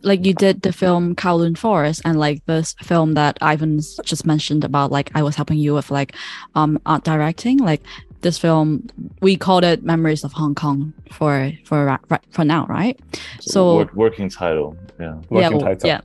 [0.03, 4.63] like you did the film Kowloon Forest and like this film that Ivan's just mentioned
[4.63, 6.15] about like I was helping you with like
[6.55, 7.81] um art directing like
[8.27, 8.67] this film
[9.25, 10.79] we called it Memories of Hong Kong
[11.17, 12.95] for for ra- ra- for now right
[13.41, 15.15] So- work, working title, yeah.
[15.29, 15.87] Working yeah, title.
[15.91, 16.01] yeah.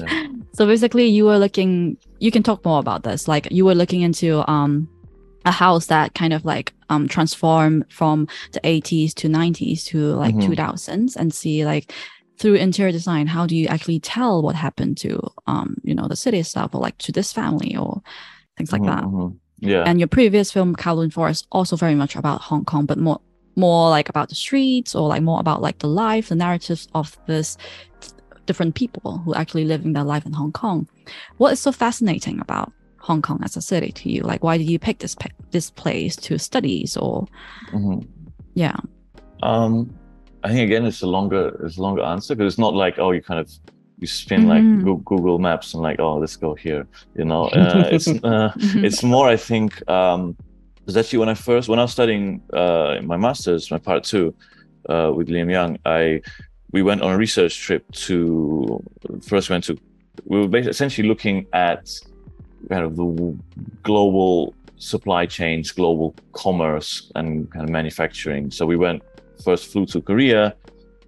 [0.00, 0.26] Yeah.
[0.56, 4.02] so basically you were looking you can talk more about this like you were looking
[4.08, 4.72] into um
[5.52, 8.16] a house that kind of like um transformed from
[8.54, 10.46] the 80s to 90s to like Mhm.
[10.56, 11.86] 2000s and see like
[12.38, 15.12] through interior design how do you actually tell what happened to
[15.52, 17.90] um you know the city itself or like to this family or
[18.56, 19.30] things like Mhm, that mhm.
[19.60, 19.84] Yeah.
[19.86, 23.20] and your previous film Kowloon Forest also very much about Hong Kong but more
[23.56, 27.18] more like about the streets or like more about like the life the narratives of
[27.26, 27.56] this
[28.46, 30.88] different people who actually living their life in Hong Kong
[31.36, 34.68] what is so fascinating about Hong Kong as a city to you like why did
[34.70, 35.14] you pick this
[35.50, 37.26] this place to studies or
[37.72, 38.06] Mhm.
[38.54, 38.76] yeah
[39.42, 39.92] Um,
[40.42, 43.10] I think again, it's a longer, it's a longer answer because it's not like oh,
[43.12, 43.50] you kind of
[44.00, 44.48] you spin Mhm.
[44.48, 46.86] like Google Maps and like oh, let's go here.
[47.14, 48.52] You know, uh, it's uh,
[48.86, 50.36] it's more I think um,
[50.76, 54.34] because actually when I first when I was studying uh, my masters, my part two
[54.88, 56.22] uh, with Liam Young, I
[56.72, 58.82] we went on a research trip to
[59.22, 59.76] first went to
[60.24, 61.90] we were basically essentially looking at
[62.68, 63.36] kind of the
[63.82, 68.50] global supply chains, global commerce, and kind of manufacturing.
[68.50, 69.02] So we went
[69.44, 70.54] first flew to Korea,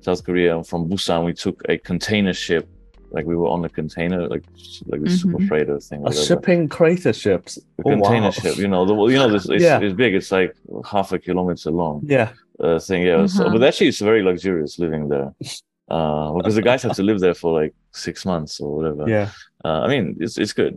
[0.00, 2.68] South Korea, and from Busan we took a container ship.
[3.16, 4.44] Like we were on a container, like
[4.90, 5.48] like the super Mhm.
[5.48, 6.00] freighter thing.
[6.00, 6.24] A whatever.
[6.28, 7.52] shipping crater ships.
[7.76, 8.40] The Oh, container wow.
[8.42, 9.80] ship, you know, the you know this it's, Yeah.
[9.84, 10.12] it's big.
[10.14, 10.52] It's like
[10.92, 12.28] half a kilometer long Yeah.
[12.64, 13.02] uh, thing.
[13.02, 13.52] Yeah, so, Uh-huh.
[13.58, 15.28] but actually, it's very luxurious living there
[15.96, 17.72] uh, because the guys have to live there for like
[18.06, 19.04] six months or whatever.
[19.16, 19.28] Yeah.
[19.64, 20.74] Uh, I mean, it's it's good.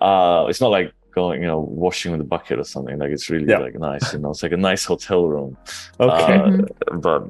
[0.00, 2.98] Uh, it's not like going, you know, washing with a bucket or something.
[2.98, 3.58] Like it's really Yeah.
[3.58, 5.56] like nice, you know, it's like a nice hotel room.
[6.00, 6.34] Okay.
[6.34, 7.02] Uh, Mhm.
[7.02, 7.22] But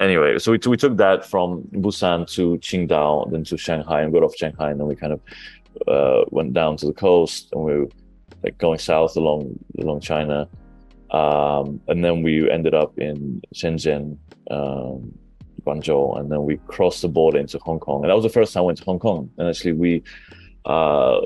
[0.00, 4.22] anyway, so we, we took that from Busan to Qingdao, then to Shanghai, and got
[4.22, 5.20] off Shanghai, and then we kind of
[5.86, 7.88] uh, went down to the coast, and we were
[8.44, 10.48] like going south along along China,
[11.10, 14.16] um, and then we ended up in Shenzhen,
[14.50, 15.12] um,
[15.64, 18.52] Guangzhou, and then we crossed the border into Hong Kong, and that was the first
[18.52, 19.30] time I went to Hong Kong.
[19.38, 20.02] And actually, we
[20.68, 21.20] uh,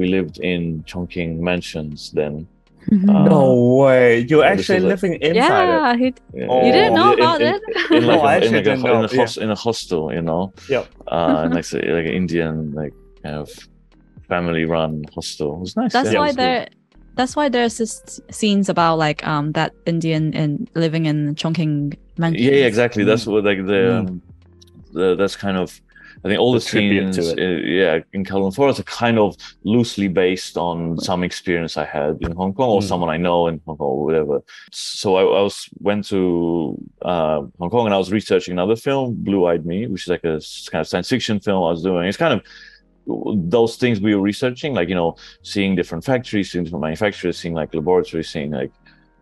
[0.00, 2.46] we lived in Chungking mansions then.
[2.92, 4.20] Uh, no way.
[4.28, 5.40] You're yeah, actually was like- living inside it.
[5.40, 6.14] yeah, he,
[6.48, 6.66] Oh.
[6.66, 7.62] you didn't know In- about in- it.
[7.90, 9.54] in like No, I a, in like a, didn't in know, a, host, in a
[9.54, 10.52] hostel, you know.
[10.68, 10.86] Yep.
[11.08, 13.48] Uh, and like, say, like an Indian like kind of
[14.28, 15.54] family run hostel.
[15.56, 15.92] It was nice.
[15.92, 16.42] That's yeah, why was good.
[16.44, 16.68] there.
[17.16, 22.42] That's why there's this scenes about like um that Indian in living in Chungking mansion.
[22.44, 23.04] Yeah, yeah, exactly.
[23.04, 23.98] That's what like the, Mm.
[24.08, 24.22] um,
[24.92, 25.80] the that's kind of.
[26.24, 27.38] I think all the, The scenes, it.
[27.38, 32.16] uh, yeah, in Kowloon Forest are kind of loosely based on some experience I had
[32.22, 32.88] in Hong Kong or Mm.
[32.88, 34.42] someone I know in Hong Kong or whatever.
[34.72, 39.14] So I, I was went to uh, Hong Kong and I was researching another film,
[39.18, 42.08] Blue Eyed Me, which is like a kind of science fiction film I was doing.
[42.08, 42.42] It's kind of
[43.50, 47.52] those things we were researching, like you know, seeing different factories, seeing different manufacturers, seeing
[47.52, 48.72] like laboratories, seeing like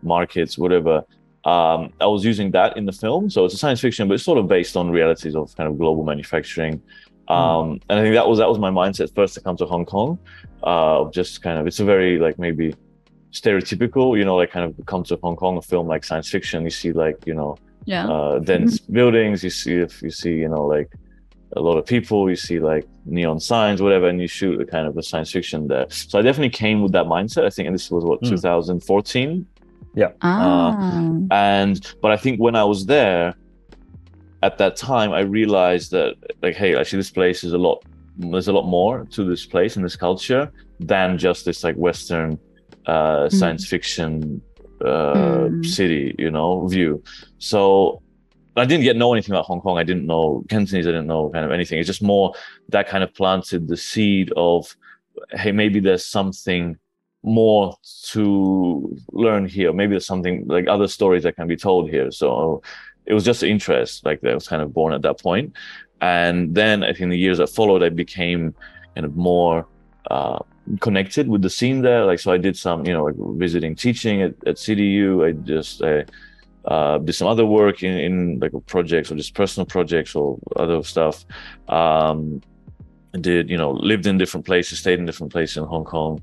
[0.01, 1.03] markets, whatever.
[1.45, 4.23] Um, I was using that in the film, so it's a science fiction, but it's
[4.23, 6.81] sort of based on realities of kind of global manufacturing.
[7.27, 9.85] Um, and I think that was that was my mindset first to come to Hong
[9.85, 10.19] Kong.
[10.63, 12.73] Uh, just kind of it's a very like maybe
[13.31, 16.63] stereotypical, you know, like kind of come to Hong Kong, a film like science fiction,
[16.63, 18.07] you see like you know Yeah.
[18.07, 19.43] uh, dense buildings.
[19.43, 20.89] You see if you see you know like
[21.55, 22.29] a lot of people.
[22.29, 25.67] You see like neon signs, whatever, and you shoot a kind of a science fiction
[25.67, 25.85] there.
[25.89, 27.45] So I definitely came with that mindset.
[27.45, 28.29] I think, and this was what Mm.
[28.29, 29.45] 2014.
[30.21, 31.17] Ah.
[31.31, 33.35] And but I think when I was there,
[34.41, 37.83] at that time, I realized that like, hey, actually, this place is a lot.
[38.17, 42.39] There's a lot more to this place and this culture than just this like Western
[42.85, 44.41] uh, science fiction
[44.83, 45.65] uh, Mm.
[45.65, 47.01] city, you know, view.
[47.37, 48.01] So
[48.57, 49.77] I didn't get know anything about Hong Kong.
[49.77, 50.85] I didn't know Cantonese.
[50.85, 51.79] I didn't know kind of anything.
[51.79, 52.33] It's just more
[52.69, 54.75] that kind of planted the seed of,
[55.31, 56.77] hey, maybe there's something
[57.23, 57.75] more
[58.11, 59.73] to learn here.
[59.73, 62.11] Maybe there's something like other stories that can be told here.
[62.11, 62.61] So
[63.05, 65.53] it was just interest, like that was kind of born at that point.
[66.01, 68.53] And then I think the years that followed, I became
[68.95, 69.67] kind of more
[70.11, 70.39] uh,
[70.81, 72.05] connected with the scene there.
[72.05, 75.27] Like, so I did some, you know, like visiting teaching at, at CityU.
[75.27, 76.05] I just, I,
[76.65, 80.81] uh, did some other work in, in like projects or just personal projects or other
[80.83, 81.25] stuff.
[81.67, 82.41] Um,
[83.19, 86.21] did you know lived in different places, stayed in different places in Hong Kong,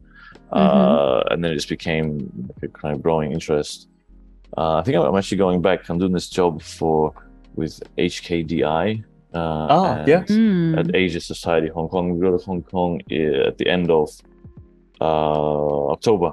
[0.53, 3.89] uh, and then it just became like a kind of growing interest.
[4.57, 5.89] Uh, I think I'm actually going back.
[5.89, 7.13] I'm doing this job for
[7.55, 9.05] with HKDI.
[9.33, 10.23] Uh, Oh, and yeah.
[10.25, 10.79] Mm.
[10.79, 12.13] At Asia Society Hong Kong.
[12.15, 14.11] We go to Hong Kong uh, at the end of
[15.01, 16.33] uh, October.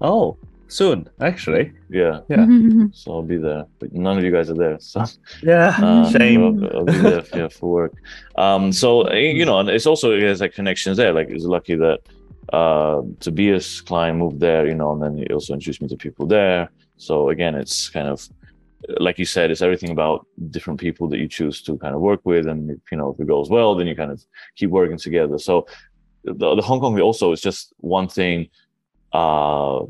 [0.00, 0.36] Oh,
[0.68, 1.72] soon, actually.
[1.90, 2.46] yeah, Yeah.
[2.92, 3.64] so I'll be there.
[3.78, 5.04] But none of you guys are there, so.
[5.42, 5.76] Yeah.
[5.82, 6.64] Uh, Shame.
[6.64, 7.92] I'll, I'll be there yeah, for work.
[8.36, 11.12] Um, so you know, and it's also there's like connections there.
[11.12, 12.00] Like it's lucky that
[12.52, 16.26] uh, Tobias Klein moved there, you know, and then he also introduced me to people
[16.26, 16.70] there.
[16.96, 18.26] So again, it's kind of
[19.00, 22.20] like you said, it's everything about different people that you choose to kind of work
[22.24, 24.22] with, and if, you know, if it goes well, then you kind of
[24.54, 25.38] keep working together.
[25.38, 25.66] So
[26.24, 28.48] the, the Hong Kong also is just one thing
[29.12, 29.80] uh,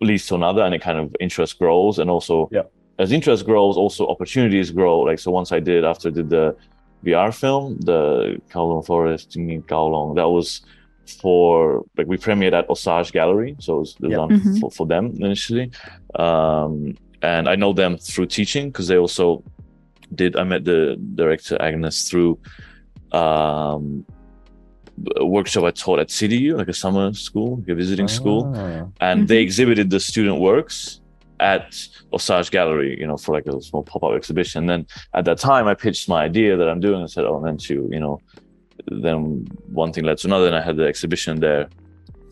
[0.00, 2.62] leads to another, and it kind of interest grows, and also Yeah.
[2.98, 5.00] as interest grows, also opportunities grow.
[5.00, 6.56] Like so, once I did after I did the
[7.04, 10.62] VR film, the Kowloon Forest in Kowloon, that was
[11.10, 14.18] for like we premiered at Osage Gallery, so it was, it was Yeah.
[14.18, 14.60] on Mhm.
[14.60, 15.70] for, for them initially.
[16.14, 19.42] Um, and I know them through teaching because they also
[20.14, 20.36] did.
[20.36, 22.38] I met the director Agnes through
[23.12, 24.04] um,
[25.16, 28.86] a workshop I taught at CityU, like a summer school, like a visiting school Ah.
[29.00, 29.42] and they Mhm.
[29.42, 31.00] exhibited the student works
[31.38, 31.76] at
[32.12, 34.60] Osage Gallery, you know, for like a small pop-up exhibition.
[34.62, 37.02] And then at that time, I pitched my idea that I'm doing.
[37.02, 38.20] I said, "Oh, and then to you know,
[38.88, 41.68] then one thing led to another, and I had the exhibition there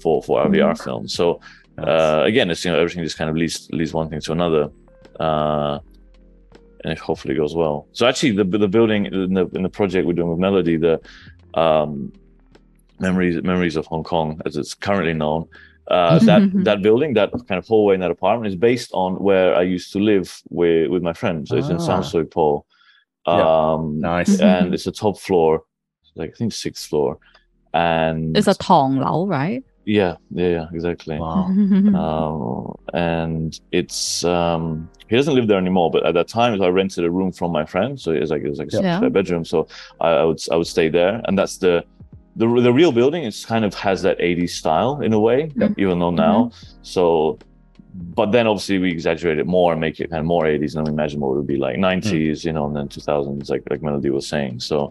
[0.01, 1.09] for for our VR film.
[1.09, 1.41] So
[1.79, 4.71] uh, again, it's you know everything just kind of leads leads one thing to another,
[5.21, 5.79] uh,
[6.85, 7.89] and it hopefully goes well.
[7.93, 11.01] So actually, the the building in the in the project we're doing with Melody, the
[11.55, 12.13] um,
[13.01, 15.47] memories memories of Hong Kong, as it's currently known.
[15.89, 19.55] Uh, that that building, that kind of hallway in that apartment, is based on where
[19.55, 21.51] I used to live with with my friends.
[21.51, 21.87] So it's in Ah.
[21.87, 22.65] Sham Shui Po.
[23.27, 23.73] Yeah.
[23.73, 24.39] Um, Nice.
[24.39, 25.63] and it's a top floor,
[26.17, 27.19] like I think sixth floor,
[27.73, 29.63] and It's a Tong Lao, right?
[29.87, 31.19] yeah, yeah, yeah, exactly.
[31.19, 31.51] Wow.
[31.95, 35.91] Um, and it's um, he doesn't live there anymore.
[35.91, 38.43] But at that time, I rented a room from my friend, so it was like
[38.43, 38.97] it was like a Yeah.
[38.99, 39.45] spare bedroom.
[39.45, 39.69] So
[40.01, 41.85] I, I would I would stay there, and that's the
[42.37, 45.73] the the real building is kind of has that 80s style in a way, Yep.
[45.77, 46.51] even though now.
[46.83, 47.39] So,
[47.95, 50.85] but then obviously we exaggerate it more and make it kind of more 80s, and
[50.85, 53.63] then we imagine what it would be like 90s, you know, and then 2000s, like
[53.71, 54.61] like Melody was saying.
[54.61, 54.91] So,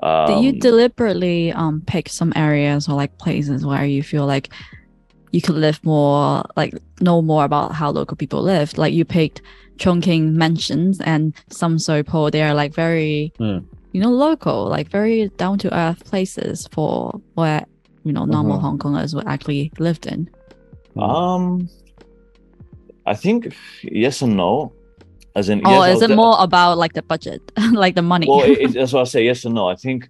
[0.00, 4.48] um, Did you deliberately um pick some areas or like places where you feel like
[5.32, 8.78] you could live more, like know more about how local people lived?
[8.78, 9.42] Like you picked
[9.78, 12.30] Chungking mansions and Sham Shui Po.
[12.30, 13.64] They are like very, Mm.
[13.92, 17.64] you know, local, like very down to earth places for where
[18.04, 18.62] you know normal Mhm.
[18.62, 20.28] Hong Kongers would actually lived in.
[20.96, 21.68] Um,
[23.06, 23.52] I think
[23.82, 24.72] yes and no.
[25.36, 27.42] As in, Or yes, is it de- more about like the budget,
[27.72, 28.26] like the money?
[28.28, 29.68] Well, it, it- that's why I say yes and no.
[29.68, 30.08] I think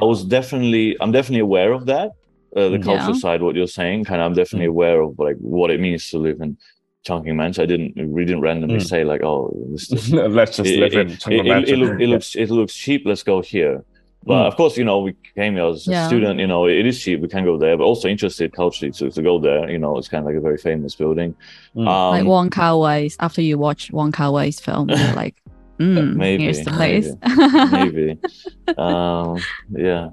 [0.00, 2.10] I was definitely, I'm definitely aware of that.
[2.56, 2.84] Uh, the Mm.
[2.84, 3.20] cultural Yeah.
[3.20, 6.18] side, what you're saying, kind of, I'm definitely aware of like what it means to
[6.18, 6.58] live in
[7.06, 7.62] Chungking Mansion.
[7.62, 8.86] I didn't, we didn't randomly Mm.
[8.88, 12.00] say like, oh, this, this Let's just it, live it, in it, it, it, look,
[12.00, 13.02] it looks it looks cheap.
[13.06, 13.84] Let's go here.
[14.24, 14.46] But Mm.
[14.48, 16.06] of course, you know, we came here as a Yeah.
[16.06, 16.38] student.
[16.38, 17.20] You know, it is cheap.
[17.20, 19.68] We can go there, but also interested culturally to, to go there.
[19.68, 21.34] You know, it's kind of like a very famous building.
[21.76, 21.88] Mm.
[21.88, 23.16] Um, like Wong Kar Wai's.
[23.18, 25.34] After you watch Wong Kar Wai's film, you're like,
[25.80, 27.08] mm, maybe, here's the place.
[27.72, 28.18] maybe.
[28.78, 29.38] um,
[29.70, 30.10] yeah.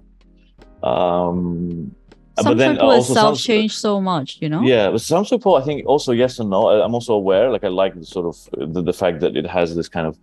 [0.82, 1.94] Um,
[2.38, 4.62] Some but then people also some- change so much, you know.
[4.62, 6.70] Yeah, but Sham Shui Po, I think also yes and no.
[6.70, 9.76] I'm also aware, like I like the sort of the, the fact that it has
[9.76, 10.18] this kind of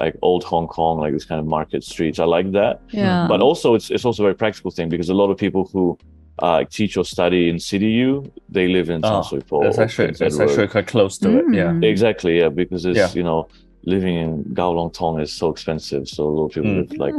[0.00, 2.18] like old Hong Kong, like this kind of market streets.
[2.18, 2.80] I like that.
[2.90, 3.26] Yeah.
[3.28, 5.98] But also, it's it's also a very practical thing because a lot of people who
[6.40, 9.62] uh, teach or study in CityU, they live in Oh, Sham Shui Po.
[9.66, 10.50] It's actually Prince it's Edward.
[10.50, 11.44] actually quite close to it.
[11.52, 11.72] Yeah.
[11.72, 11.84] Mm.
[11.84, 13.10] exactly yeah because it's Yeah.
[13.18, 13.48] you know
[13.84, 16.78] living in Kowloon Tong is so expensive, so a lot of people Mm.
[16.80, 17.14] live like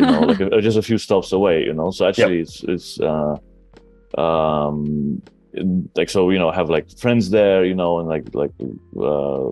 [0.00, 2.98] you know like uh, just a few stops away you know so actually it's it's
[3.00, 3.36] uh
[4.18, 5.20] um
[5.96, 8.52] like so you know have like friends there you know and like like
[9.00, 9.50] uh,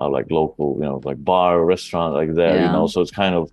[0.00, 3.34] uh like local you know like bar restaurant like there you know so it's kind
[3.34, 3.50] of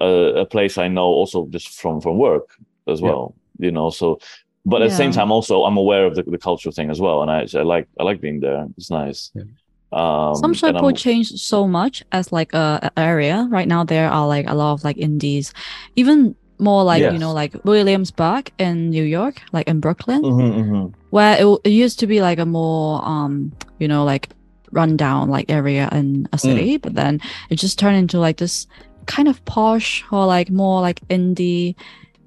[0.00, 2.46] a, a place i know also just from from work
[2.88, 3.08] as Yeah.
[3.08, 4.18] well you know so
[4.64, 7.22] but at the same time also i'm aware of the, the cultural thing as well
[7.22, 9.44] and i i like i like being there it's nice Yeah.
[9.92, 13.46] um Sham Shui Po changed so much as like a, a area.
[13.50, 15.52] Right now, there are like a lot of like indies,
[15.96, 20.94] even more like you know like Williamsburg in New York, like in Brooklyn, Mhm, mhm.
[21.10, 24.28] where it, it used to be like a more um you know like
[24.72, 28.66] rundown like area in a city, but then it just turned into like this
[29.06, 31.74] kind of posh or like more like indie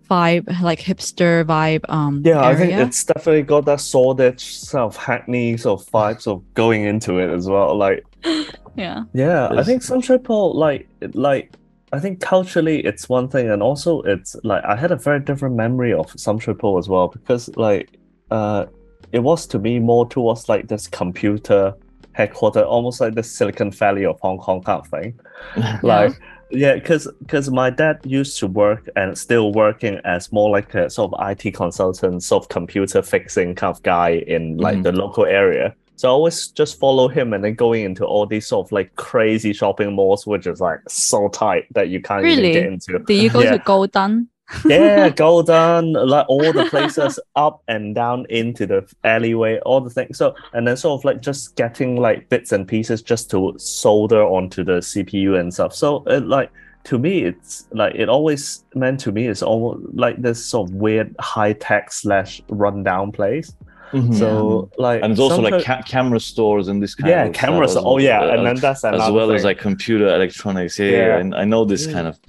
[0.10, 1.84] vibe, like hipster vibe.
[1.90, 6.28] Um, Yeah, I think it's definitely got that sordid sort of hackney sort of vibes
[6.28, 7.76] of going into it as well.
[7.76, 8.06] Like,
[8.76, 9.04] yeah.
[9.14, 11.54] yeah, I think some people like like
[11.92, 15.56] I think culturally it's one thing, and also it's like I had a very different
[15.56, 17.98] memory of some people as well because like
[18.32, 18.66] uh,
[19.12, 21.74] it was to me more towards like this computer
[22.20, 25.20] headquarter, almost like the Silicon Valley of Hong Kong kind of thing.
[25.84, 26.14] like
[26.52, 30.90] yeah because because my dad used to work and still working as more like a
[30.90, 34.84] sort of IT consultant sort of computer fixing kind of guy in like Mhm.
[34.84, 38.46] the local area so I always just follow him and then going into all these
[38.48, 42.50] sort of like crazy shopping malls which is like so tight that you can't Really?
[42.52, 43.54] even get into Did you go Yeah.
[43.58, 44.30] to Golden?
[44.66, 50.18] Yeah, Golden, like all the places up and down into the alleyway, all the things.
[50.18, 54.22] So, and then sort of like just getting like bits and pieces just to solder
[54.24, 55.74] onto the CPU and stuff.
[55.74, 56.52] So, it, like
[56.86, 60.76] to me, it's like it always meant to me it's almost like this sort of
[60.76, 63.54] weird high tech slash rundown place.
[63.92, 64.14] Mhm.
[64.18, 67.50] So, like, and it's also like ca- camera stores and this kind yeah, of stuff
[67.50, 67.72] cameras.
[67.78, 70.78] as Oh yeah, well, and as- then that's as another well as like computer electronics.
[70.78, 70.98] Yeah, Yeah.
[71.08, 71.18] yeah.
[71.18, 71.94] and I know this Mm.
[71.94, 72.20] kind of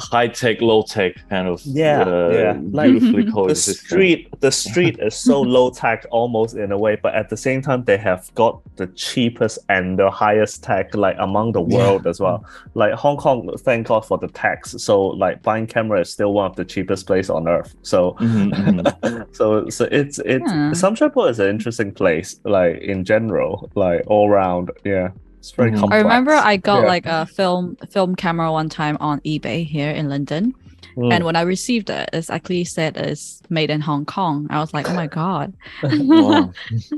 [0.00, 2.60] high tech, low tech kind of Yeah, uh, yeah.
[2.72, 7.14] Like, beautifully the street the street is so low tech almost in a way but
[7.14, 11.52] at the same time they have got the cheapest and the highest tech like among
[11.52, 11.76] the Yeah.
[11.78, 16.00] world as well like hong kong thank god for the tax so like buying camera
[16.00, 19.26] is still one of the cheapest place on earth so Mhm, mhm.
[19.38, 20.50] so so it's it's.
[20.80, 25.08] Sham Shui Po is an interesting place like in general like all round yeah
[25.40, 25.76] it's very Mhm.
[25.76, 26.88] I complex I remember I got Yeah.
[26.94, 30.54] like a film film camera one time on eBay here in London,
[30.96, 31.12] Mm.
[31.12, 34.46] and when I received it, it's actually said it's made in Hong Kong.
[34.50, 35.52] I was like, oh my god.
[35.82, 36.50] Wow.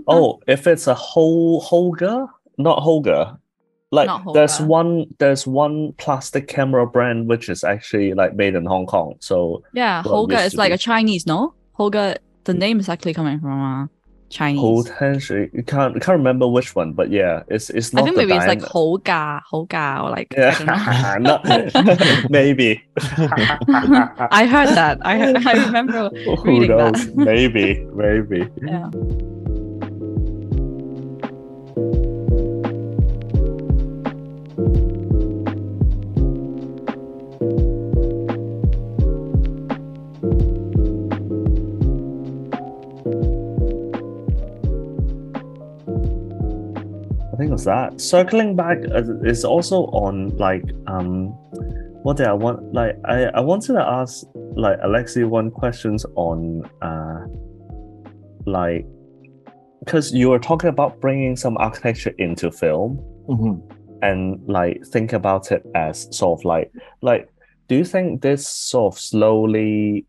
[0.09, 2.28] Oh, if it's a whole Holga,
[2.59, 3.38] not Holga.
[3.95, 8.64] Like Not there's one there's one plastic camera brand which is actually like made in
[8.64, 9.16] Hong Kong.
[9.20, 11.53] So Yeah, Well, Holga is like a Chinese, no?
[11.78, 13.86] Holga, the name is actually coming from uh,
[14.33, 14.89] Chinese.
[14.89, 18.22] potentially you can't can't remember which one, but yeah, it's it's I not think the
[18.22, 18.72] maybe it's like diameter.
[18.72, 20.74] Holga, Holga, or like I don't know.
[20.74, 22.83] Yeah, not, maybe.
[24.41, 24.99] I heard that.
[25.03, 26.09] I I remember
[26.45, 27.07] Who reading knows?
[27.07, 27.16] that.
[27.16, 28.49] maybe, maybe.
[28.62, 28.91] Yeah.
[47.51, 48.01] Was that.
[48.01, 51.28] Circling back uh, is also on like um
[52.03, 54.24] what did I want like I, I wanted to ask
[54.57, 57.26] like Alexey one questions on uh
[58.47, 58.86] like
[59.84, 63.03] because you were talking about bringing some architecture into film
[64.03, 67.28] and like think about it as sort of like like
[67.68, 70.05] do you think this sort of slowly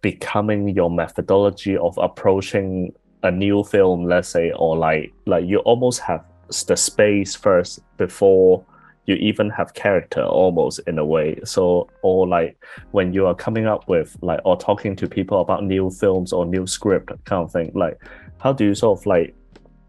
[0.00, 2.92] becoming your methodology of approaching
[3.22, 6.24] a new film let's say or like like you almost have
[6.68, 8.64] the space first before
[9.06, 12.56] you even have character almost in a way so or like
[12.92, 16.44] when you are coming up with like or talking to people about new films or
[16.46, 17.98] new script kind of thing like
[18.38, 19.34] how do you sort of like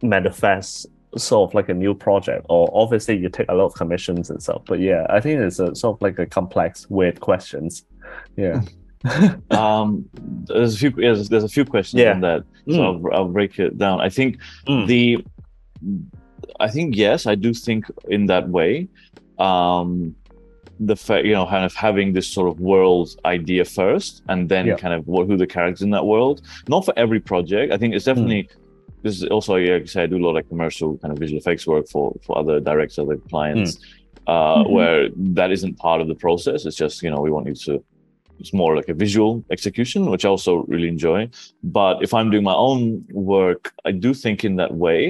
[0.02, 0.88] manifest
[1.18, 4.42] sort of like a new project or obviously you take a lot of commissions and
[4.42, 7.84] stuff but yeah i think it's a sort of like a complex weird questions
[8.38, 8.62] yeah
[9.52, 10.08] um
[10.48, 12.14] there's a few there's, there's a few questions Yeah.
[12.14, 13.12] on that so Mm.
[13.14, 14.38] I'll, I'll break it down i think
[14.68, 14.88] Mm.
[14.88, 15.26] the
[16.68, 17.82] i think yes i do think
[18.16, 18.88] in that way
[19.48, 19.90] um
[20.92, 24.66] the fact you know kind of having this sort of world idea first and then
[24.68, 24.78] Yeah.
[24.84, 26.38] kind of what who the characters in that world
[26.74, 28.44] not for every project i think it's definitely
[29.04, 31.40] this is also like I said, I do a lot of commercial kind of visual
[31.44, 33.72] effects work for for other directors, other clients,
[34.28, 34.70] uh, Mhm.
[34.76, 35.00] where
[35.40, 36.58] that isn't part of the process.
[36.68, 37.74] It's just you know we want you to.
[38.42, 41.20] It's more like a visual execution, which I also really enjoy.
[41.80, 42.82] But if I'm doing my own
[43.36, 45.02] work, I do think in that way.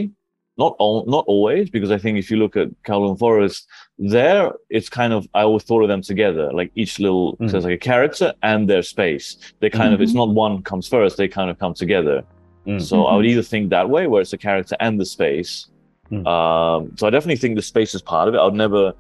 [0.64, 3.59] Not all, not always, because I think if you look at Kowloon Forest,
[3.97, 6.45] there it's kind of I always thought of them together.
[6.59, 9.26] Like each little it's like a character and their space.
[9.59, 12.18] They kind of it's not one comes first; they kind of come together.
[12.68, 12.82] Mm.
[12.89, 15.51] So I would either think that way, where it's the character and the space.
[16.12, 16.28] Mm.
[16.36, 18.39] Um, so I definitely think the space is part of it.
[18.39, 18.93] I'd never,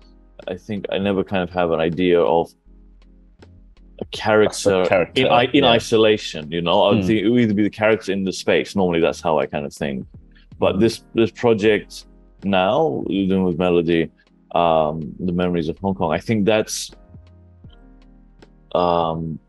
[0.47, 2.43] I think I never kind of have an idea of
[3.99, 5.77] a character, character, in in yeah.
[5.77, 6.49] isolation.
[6.55, 7.07] You know, I would Mm.
[7.07, 8.69] think it would either be the character in the space.
[8.75, 10.07] Normally, that's how I kind of think.
[10.61, 12.05] But this this project
[12.43, 14.03] now, doing with Melody,
[14.53, 14.95] um,
[15.27, 16.11] the memories of Hong Kong.
[16.13, 16.91] I think that's
[18.83, 19.39] um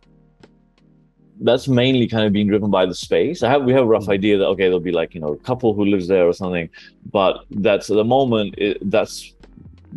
[1.48, 3.42] that's mainly kind of being driven by the space.
[3.42, 4.14] I have we have a rough Mm.
[4.18, 6.68] idea that okay, there'll be like you know a couple who lives there or something,
[7.18, 7.34] but
[7.66, 9.14] that's at the moment it, that's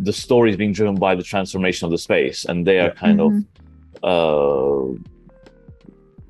[0.07, 3.19] the story is being driven by the transformation of the space, and they are kind
[3.19, 3.25] Mhm.
[3.27, 3.33] of
[4.13, 4.99] uh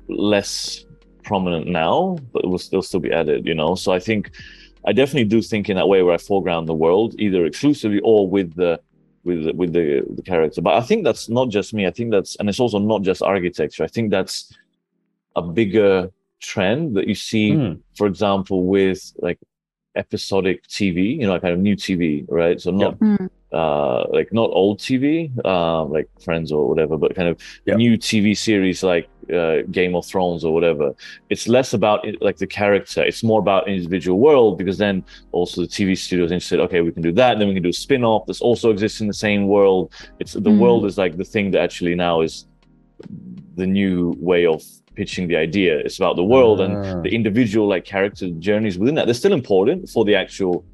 [0.08, 0.84] less
[1.24, 3.44] prominent now, but it will still still be added.
[3.50, 4.30] You know, so I think
[4.86, 8.28] I definitely do think in that way where I foreground the world either exclusively or
[8.28, 8.80] with the
[9.24, 10.62] with the, with the the character.
[10.62, 11.86] But I think that's not just me.
[11.86, 13.82] I think that's and it's also not just architecture.
[13.84, 14.54] I think that's
[15.34, 16.10] a bigger
[16.40, 17.80] trend that you see, Mm.
[17.96, 19.38] for example, with like
[19.96, 22.60] episodic TV, you know, kind of new TV, right?
[22.60, 23.28] So not Mm.
[23.52, 27.76] uh like not old TV, um, like Friends or whatever, but kind of Yeah.
[27.76, 30.92] new TV series like uh, Game of Thrones or whatever.
[31.30, 33.02] It's less about it, like the character.
[33.02, 36.60] It's more about individual world because then also the TV studios interested.
[36.66, 37.38] Okay, we can do that.
[37.38, 38.26] Then we can do a spin-off.
[38.26, 39.92] This also exists in the same world.
[40.20, 40.58] It's the Mm.
[40.62, 42.46] world is like the thing that actually now is
[43.56, 44.62] the new way of
[44.94, 45.78] pitching the idea.
[45.78, 47.00] It's about the world and Ah.
[47.02, 49.04] the individual like character journeys within that.
[49.06, 50.64] They're still important for the actual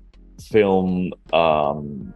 [0.50, 2.12] film um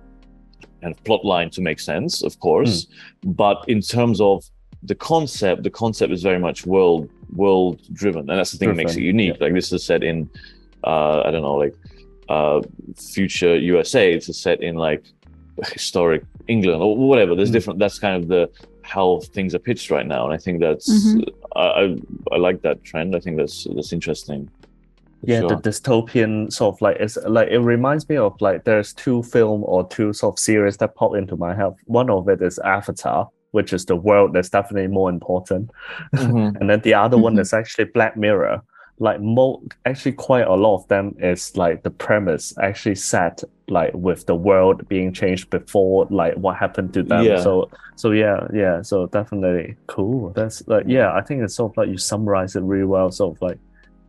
[0.82, 2.86] of plot line to make sense, of course.
[3.24, 4.44] But in terms of
[4.84, 8.76] the concept, the concept is very much world world driven, and that's the thing that
[8.76, 9.40] makes it unique.
[9.40, 10.30] Like this is set in,
[10.84, 11.74] uh, I don't know, like
[12.28, 12.60] uh,
[12.96, 14.12] future USA.
[14.12, 15.02] It's set in like
[15.72, 17.34] historic England or whatever.
[17.34, 17.58] There's Mm.
[17.58, 17.78] different.
[17.80, 18.48] That's kind of the
[18.86, 21.28] how things are pitched right now, and I think that's Mhm.
[21.54, 21.96] I, I
[22.32, 23.14] I like that trend.
[23.16, 24.48] I think that's that's interesting.
[25.22, 25.48] Yeah sure.
[25.48, 29.64] the dystopian sort of like it's like it reminds me of like there's two film
[29.64, 33.28] or two sort of series that pop into my head one of it is avatar
[33.52, 35.70] which is the world that's definitely more important
[36.14, 36.54] Mhm.
[36.60, 37.40] and then the other one Mhm.
[37.40, 38.60] is actually black mirror
[38.98, 43.92] like mo actually quite a lot of them is like the premise actually set like
[43.94, 47.40] with the world being changed before like what happened to them Yeah.
[47.40, 51.76] so so yeah yeah so definitely cool that's like yeah i think it's sort of
[51.76, 53.58] like you summarize it really well sort of like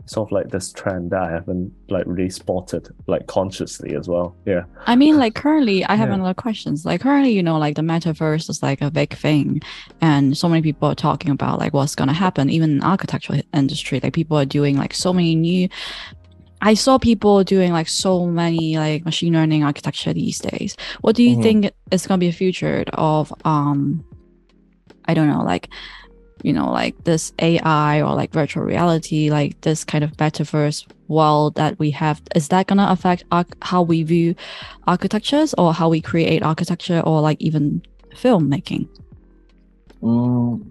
[0.05, 4.35] sort of like this trend that i haven't like really spotted like consciously as well
[4.45, 6.15] yeah I mean, like currently, I have Yeah.
[6.15, 6.85] another questions.
[6.85, 9.59] Like currently, you know, like the metaverse is like a big thing,
[9.99, 12.49] and so many people are talking about like what's gonna happen.
[12.49, 15.67] Even in architectural industry, like people are doing like so many new.
[16.61, 20.75] I saw people doing like so many like machine learning architecture these days.
[21.01, 21.43] What do you Mhm.
[21.43, 24.03] think is gonna be a future of um,
[25.05, 25.69] I don't know, like
[26.43, 31.55] you know, like this AI or like virtual reality, like this kind of metaverse world
[31.55, 34.35] that we have, is that gonna affect arch- how we view
[34.87, 37.81] architectures or how we create architecture or like even
[38.15, 38.87] filmmaking?
[40.03, 40.61] Mm,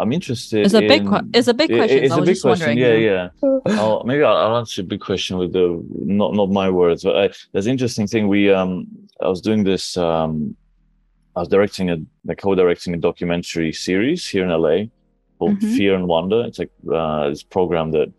[0.00, 0.64] I'm interested.
[0.64, 2.04] It's a big in- que- it's a big question.
[2.04, 2.68] It's I a was big just question.
[2.68, 3.78] wondering, Yeah, yeah.
[3.78, 7.16] I'll, maybe I'll, I'll answer a big question with the not not my words, but
[7.16, 8.28] I, there's an interesting thing.
[8.28, 8.86] We um,
[9.20, 9.96] I was doing this.
[9.96, 10.56] Um,
[11.36, 14.86] I was directing a like co-directing a documentary series here in LA
[15.38, 15.76] called Mhm.
[15.76, 16.42] Fear and Wonder.
[16.46, 18.10] It's like uh, this program that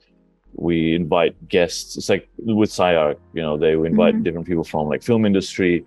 [0.55, 1.97] we invite guests.
[1.97, 4.23] It's like with SciArc, you know, they we invite Mhm.
[4.23, 5.85] different people from like film industry,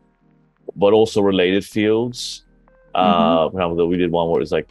[0.75, 2.43] but also related fields.
[2.95, 4.69] Uh, for example, we did one where it's like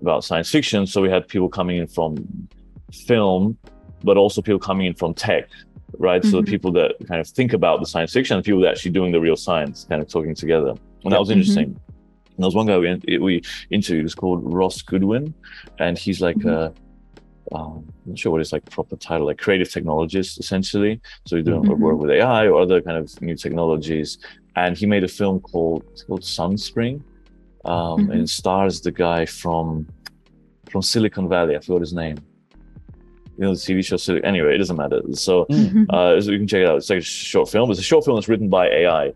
[0.00, 0.86] about science fiction.
[0.86, 2.48] So we had people coming in from
[2.92, 3.58] film,
[4.02, 5.48] but also people coming in from tech,
[5.98, 6.24] right?
[6.24, 6.44] So Mhm.
[6.44, 8.92] the people that kind of think about the science fiction and people that are actually
[8.92, 10.74] doing the real science, kind of talking together.
[11.04, 11.32] And that was Mhm.
[11.32, 11.64] interesting.
[11.64, 15.34] And there was one guy we, we interviewed, was called Ross Goodwin,
[15.78, 16.50] and he's like Mhm.
[16.50, 16.74] a
[17.50, 21.00] um, I'm not sure what his like proper title, like creative technologist essentially.
[21.24, 21.78] So he's doing Mhm.
[21.78, 24.18] work with AI or other kind of new technologies.
[24.54, 27.04] And he made a film called called Sunspring,
[27.64, 28.12] um, Mhm.
[28.14, 29.86] and stars the guy from
[30.70, 31.56] from Silicon Valley.
[31.56, 32.16] I forgot his name.
[33.38, 33.96] You know the TV show.
[33.96, 35.00] Sil- Anyway, it doesn't matter.
[35.12, 35.86] So Mhm.
[35.90, 36.76] uh, so you can check it out.
[36.78, 37.70] It's like a short film.
[37.70, 39.12] It's a short film that's written by AI.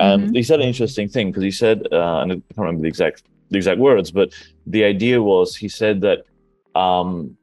[0.00, 0.36] And Mhm.
[0.36, 3.22] he said an interesting thing because he said, uh, and I can't remember the exact
[3.50, 4.32] the exact words, but
[4.66, 6.18] the idea was he said that
[6.74, 7.36] um,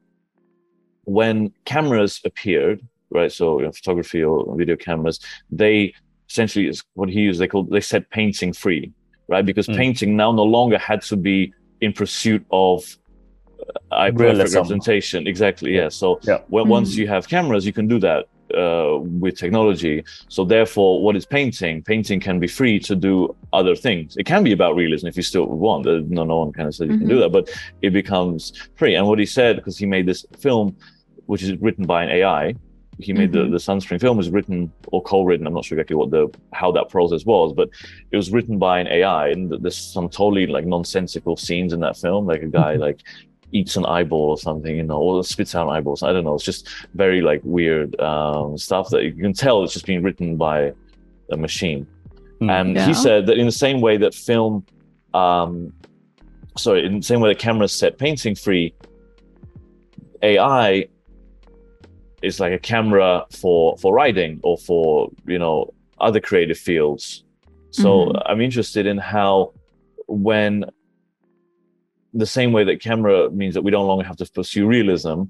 [1.05, 2.81] when cameras appeared,
[3.11, 3.31] right?
[3.31, 5.19] So you know, photography or video cameras,
[5.51, 5.93] they
[6.29, 7.39] essentially is what he used.
[7.39, 8.91] They called they said painting free,
[9.29, 9.45] right?
[9.45, 9.77] Because Mm.
[9.77, 12.83] painting now no longer had to be in pursuit of
[13.91, 15.27] uh, eye perfect representation.
[15.27, 15.75] Exactly.
[15.75, 15.89] Yeah.
[15.89, 16.39] So Yeah.
[16.47, 16.69] when, Mm.
[16.77, 18.25] once you have cameras, you can do that
[18.63, 20.03] uh, with technology.
[20.27, 21.83] So therefore, what is painting?
[21.83, 24.17] Painting can be free to do other things.
[24.17, 25.85] It can be about realism if you still want.
[25.85, 27.23] Uh, No, no one kind of says you can do Mhm.
[27.23, 27.45] that, but
[27.83, 28.41] it becomes
[28.75, 28.95] free.
[28.95, 30.75] And what he said, because he made this film,
[31.27, 32.55] which is written by an AI,
[32.99, 33.51] he made the Mhm.
[33.51, 35.47] the Sunspring film was written or co-written.
[35.47, 37.69] I'm not sure exactly what the how that process was, but
[38.11, 41.95] it was written by an AI, and there's some totally like nonsensical scenes in that
[41.97, 42.81] film, like a guy Mm-hmm.
[42.81, 42.99] like
[43.51, 46.03] eats an eyeball or something, you know, or spits out eyeballs.
[46.03, 46.35] I don't know.
[46.35, 50.35] It's just very like weird um, stuff that you can tell it's just being written
[50.37, 50.71] by
[51.31, 51.87] a machine.
[52.41, 52.49] Mm.
[52.51, 52.85] And Yeah.
[52.87, 54.63] he said that in the same way that film,
[55.15, 55.73] um,
[56.57, 58.73] sorry, in the same way that cameras set painting free,
[60.21, 60.85] AI
[62.21, 67.23] is like a camera for for writing or for you know other creative fields.
[67.71, 68.21] So Mhm.
[68.25, 69.53] I'm interested in how
[70.07, 70.65] when
[72.13, 75.23] the same way that camera means that we don't longer have to pursue realism,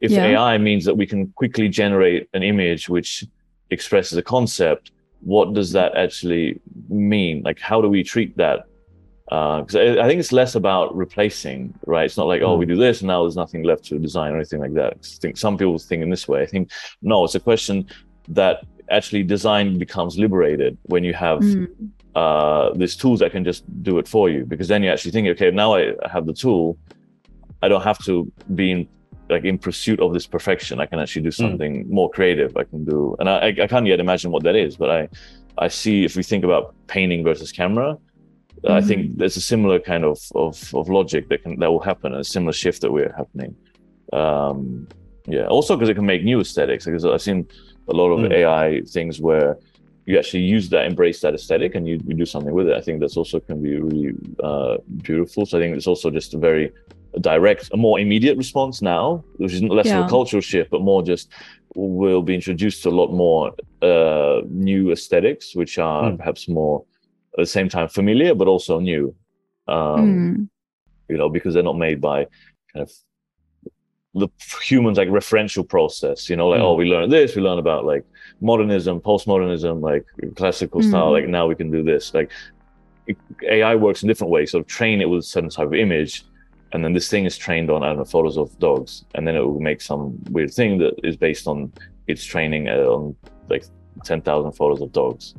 [0.00, 0.26] if Yeah.
[0.26, 3.24] AI means that we can quickly generate an image which
[3.70, 7.42] expresses a concept, what does that actually mean?
[7.42, 8.60] Like, how do we treat that?
[9.30, 12.04] Because I, I think it's less about replacing, right?
[12.04, 14.36] It's not like, oh, we do this and now there's nothing left to design or
[14.36, 14.94] anything like that.
[14.94, 16.42] I think some people think in this way.
[16.42, 16.64] I think
[17.00, 17.86] no, it's a question
[18.40, 18.56] that
[18.90, 21.68] actually design becomes liberated when you have Mm.
[22.16, 24.44] uh, these tools that can just do it for you.
[24.44, 26.76] Because then you actually think, okay, now I have the tool,
[27.62, 28.14] I don't have to
[28.56, 28.88] be in
[29.28, 30.80] like in pursuit of this perfection.
[30.80, 32.56] I can actually do something more creative.
[32.56, 35.08] I can do, and I, I can't yet imagine what that is, but I,
[35.56, 37.96] I see if we think about painting versus camera,
[38.68, 42.14] I think there's a similar kind of, of of logic that can that will happen,
[42.14, 43.56] a similar shift that we're happening.
[44.12, 44.86] Um,
[45.26, 46.84] yeah, also because it can make new aesthetics.
[46.84, 47.46] Because I've seen
[47.88, 48.32] a lot of Mm.
[48.32, 49.58] AI things where
[50.06, 52.76] you actually use that, embrace that aesthetic, and you, you do something with it.
[52.76, 55.46] I think that's also can be really uh, beautiful.
[55.46, 56.72] So I think it's also just a very
[57.20, 61.02] direct, a more immediate response now, which is less of a cultural shift, but more
[61.02, 61.30] just
[61.74, 63.52] we'll be introduced to a lot more
[63.82, 66.18] uh, new aesthetics, which are Mm.
[66.18, 66.84] perhaps more
[67.40, 69.14] at the same time familiar, but also new.
[69.68, 70.48] Um, Mm.
[71.08, 72.26] You know, because they're not made by
[72.72, 72.90] kind of
[74.14, 74.28] the
[74.62, 76.28] humans like referential process.
[76.30, 76.64] You know, like Mm.
[76.64, 78.04] oh, we learn this, we learn about like
[78.40, 80.04] modernism, postmodernism, like
[80.36, 81.08] classical style.
[81.08, 81.12] Mm.
[81.12, 82.14] Like now we can do this.
[82.14, 82.30] Like
[83.06, 83.16] it-
[83.48, 84.50] AI works in different ways.
[84.52, 86.24] Sort of train it with a certain type of image,
[86.72, 89.34] and then this thing is trained on I don't know photos of dogs, and then
[89.36, 91.72] it will make some weird thing that is based on
[92.06, 93.16] its training uh, on
[93.48, 93.64] like
[94.04, 95.34] ten thousand photos of dogs.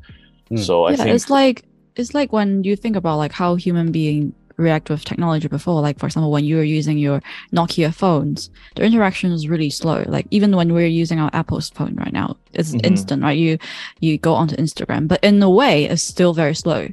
[0.52, 0.60] Mm.
[0.60, 1.64] So I yeah, think it's like
[1.96, 5.82] it's like when you think about like how human being react with technology before.
[5.82, 7.22] Like for example, when you were using your
[7.54, 10.04] Nokia phones, the interaction is really slow.
[10.08, 12.86] Like even when we're using our Apple's phone right now, it's Mhm.
[12.86, 13.38] instant, right?
[13.38, 13.58] You
[14.02, 16.88] you go onto Instagram, but in a way, it's still very slow.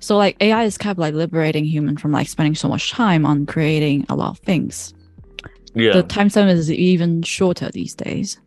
[0.00, 3.26] So like AI is kind of like liberating human from like spending so much time
[3.26, 4.94] on creating a lot of things.
[5.74, 5.92] yeah.
[5.92, 8.38] The time span is even shorter these days.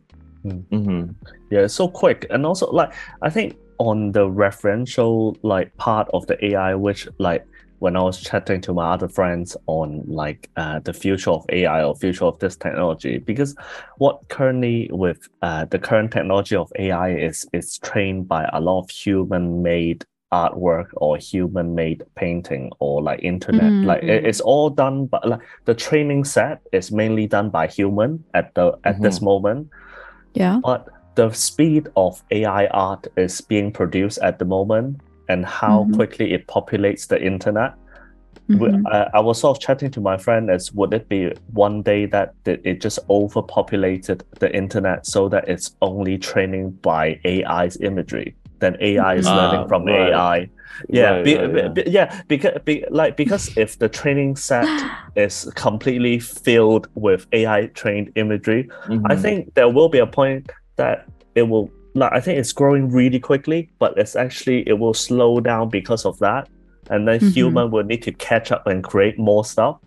[0.42, 1.04] hmm
[1.50, 2.26] Yeah, it's so quick.
[2.30, 2.92] And also like
[3.22, 7.44] I think on the referential like part of the AI, which like
[7.80, 11.82] when I was chatting to my other friends on like uh, the future of AI
[11.84, 13.54] or future of this technology, because
[13.98, 18.78] what currently with uh, the current technology of AI is is trained by a lot
[18.84, 24.28] of human made artwork or human made painting or like internet Mm, like it- mm.
[24.28, 28.72] it's all done but like the training set is mainly done by human at the
[28.84, 29.68] at this moment
[30.34, 30.58] Yeah.
[30.64, 35.94] but the speed of AI art is being produced at the moment and how Mhm.
[35.94, 37.72] quickly it populates the internet.
[38.48, 38.82] we- Mhm.
[38.92, 42.04] I, I was sort of chatting to my friend as would it be one day
[42.06, 48.34] that it, it just overpopulated the internet so that it's only training by AI's imagery.
[48.58, 49.36] Then AI is Mhm.
[49.36, 50.12] learning Ah, from right.
[50.12, 50.48] AI.
[50.90, 51.68] Yeah, Right, be, right, be- yeah.
[51.68, 54.66] be- yeah, because be, like because if the training set
[55.16, 58.68] is completely filled with AI trained imagery,
[59.06, 59.22] I Mhm.
[59.22, 63.20] think there will be a point that it will like I think it's growing really
[63.20, 66.48] quickly, but it's actually it will slow down because of that.
[66.90, 67.32] And then Mhm.
[67.32, 69.78] human will need to catch up and create more stuff.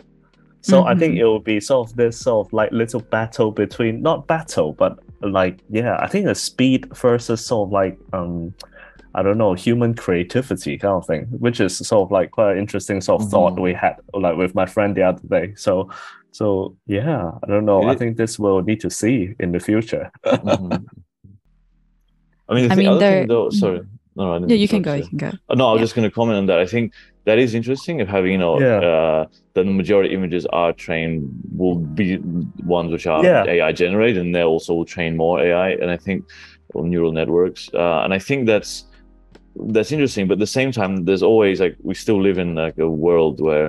[0.62, 1.20] So I think Mhm.
[1.20, 4.98] it will be sort of this sort of like little battle between not battle, but
[5.22, 8.54] like yeah, I think the speed versus sort of like um
[9.16, 12.60] I don't know, human creativity kind of thing, which is sort of like quite an
[12.60, 13.62] interesting sort of thought Mhm.
[13.64, 15.54] we had like with my friend the other day.
[15.56, 15.90] So
[16.38, 16.46] so
[16.98, 17.80] yeah, I don't know.
[17.84, 20.06] It I is- think this will need to see in the future.
[20.26, 20.86] Mhm.
[22.50, 23.82] I mean, the I thing, mean, other there- thing though, sorry.
[24.20, 25.04] No, I didn't Yeah, you can interrupt go.
[25.04, 25.32] You can go.
[25.50, 25.84] Uh, No, I was Yeah.
[25.86, 26.60] just going to comment on that.
[26.66, 26.86] I think
[27.28, 28.80] that is interesting of having, you know, Yeah.
[28.94, 29.22] uh,
[29.56, 31.20] the majority images are trained
[31.60, 32.08] will be
[32.78, 33.44] ones which are Yeah.
[33.54, 35.70] AI generated, and they also will train more AI.
[35.82, 36.20] And I think
[36.74, 38.72] well, neural networks, uh, and I think that's
[39.76, 40.24] that's interesting.
[40.28, 43.36] But at the same time, there's always like we still live in like a world
[43.48, 43.68] where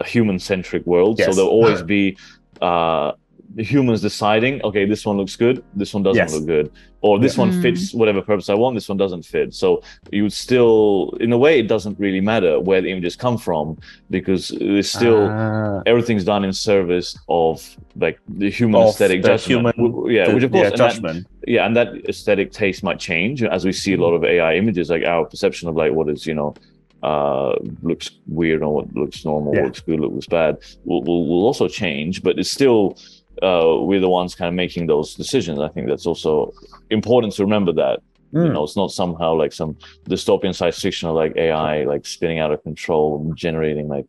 [0.00, 2.16] a human centric world, so there'll always be
[2.60, 3.12] uh,
[3.56, 6.34] humans deciding, okay, this one looks good, this one doesn't Yes.
[6.34, 6.70] look good,
[7.00, 7.40] or this Yeah.
[7.44, 7.62] one Mm.
[7.62, 9.54] fits whatever purpose I want, this one doesn't fit.
[9.54, 9.82] So
[10.12, 13.78] you would still, in a way, it doesn't really matter where the images come from
[14.10, 19.74] because it's still Ah, everything's done in service of like the human aesthetic the judgment.
[19.76, 21.26] human- yeah, the- which of course, yeah, and that- judgment.
[21.46, 24.90] yeah, and that aesthetic taste might change as we see a lot of AI images,
[24.90, 26.54] like our perception of like what is you know
[27.02, 29.64] uh looks weird or what looks normal, Yeah.
[29.66, 32.22] looks good, looks bad, will, will will also change.
[32.22, 32.98] But it's still
[33.42, 35.58] uh we're the ones kind of making those decisions.
[35.60, 36.52] I think that's also
[36.90, 38.00] important to remember that
[38.32, 38.52] you Mm.
[38.54, 39.76] know it's not somehow like some
[40.10, 44.06] dystopian science fiction of like AI like spinning out of control, generating like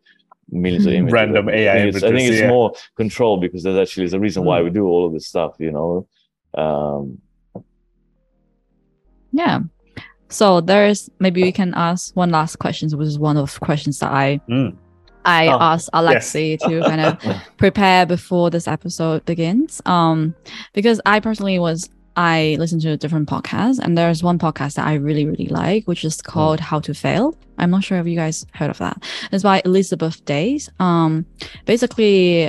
[0.52, 0.98] millions of Mhm.
[0.98, 1.14] images.
[1.14, 2.50] Random I AI think it's, I think it's yeah.
[2.50, 4.64] more control because there's actually is a reason why Mm.
[4.66, 5.54] we do all of this stuff.
[5.60, 6.08] You know.
[6.64, 7.22] Um,
[9.32, 9.60] Yeah.
[10.30, 14.12] So there's maybe we can ask one last question, which is one of questions that
[14.12, 14.76] I Mm.
[15.26, 17.18] I Oh, asked Alexey to kind of
[17.58, 19.82] prepare before this episode begins.
[19.86, 20.34] Um,
[20.74, 24.88] because I personally was I listened to a different podcast, and there's one podcast that
[24.88, 27.36] I really really like, which is called How to Fail.
[27.58, 29.04] I'm not sure if you guys heard of that.
[29.32, 30.70] It's by Elizabeth Days.
[30.80, 31.26] Um,
[31.66, 32.46] basically,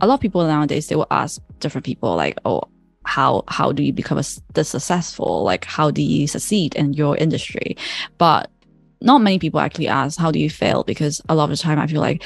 [0.00, 2.62] a lot of people nowadays they will ask different people like, oh.
[3.04, 4.24] How how do you become a,
[4.54, 5.42] the successful?
[5.44, 7.76] Like how do you succeed in your industry?
[8.18, 8.50] But
[9.00, 11.78] not many people actually ask how do you fail because a lot of the time
[11.78, 12.22] I feel like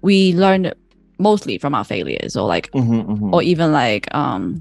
[0.00, 0.72] we learn
[1.18, 3.32] mostly from our failures or like mhm, mhm.
[3.32, 4.60] or even like um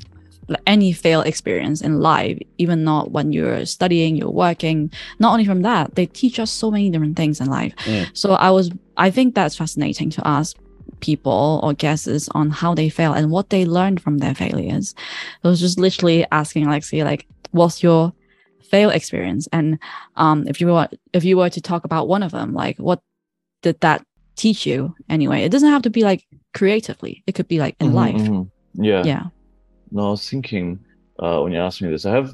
[0.66, 4.90] any fail experience in life even not when you're studying you're working
[5.20, 8.10] not only from that they teach us so many different things in life Mm.
[8.14, 10.56] so i was i think that's fascinating to ask
[11.00, 14.96] people or guesses on how they fail and what they learned from their failures.
[15.44, 18.14] I was just literally asking Alexey like what's your
[18.70, 19.48] fail experience?
[19.52, 19.80] And
[20.16, 23.02] um if you were if you were to talk about one of them like what
[23.62, 24.04] did that
[24.36, 25.44] teach you anyway?
[25.44, 27.24] It doesn't have to be like creatively.
[27.28, 28.22] It could be like in Mhm, life.
[28.22, 28.52] mhm.
[28.74, 29.04] Yeah.
[29.06, 29.24] yeah.
[29.92, 30.80] No, I was thinking
[31.20, 32.34] uh, when you asked me this, I have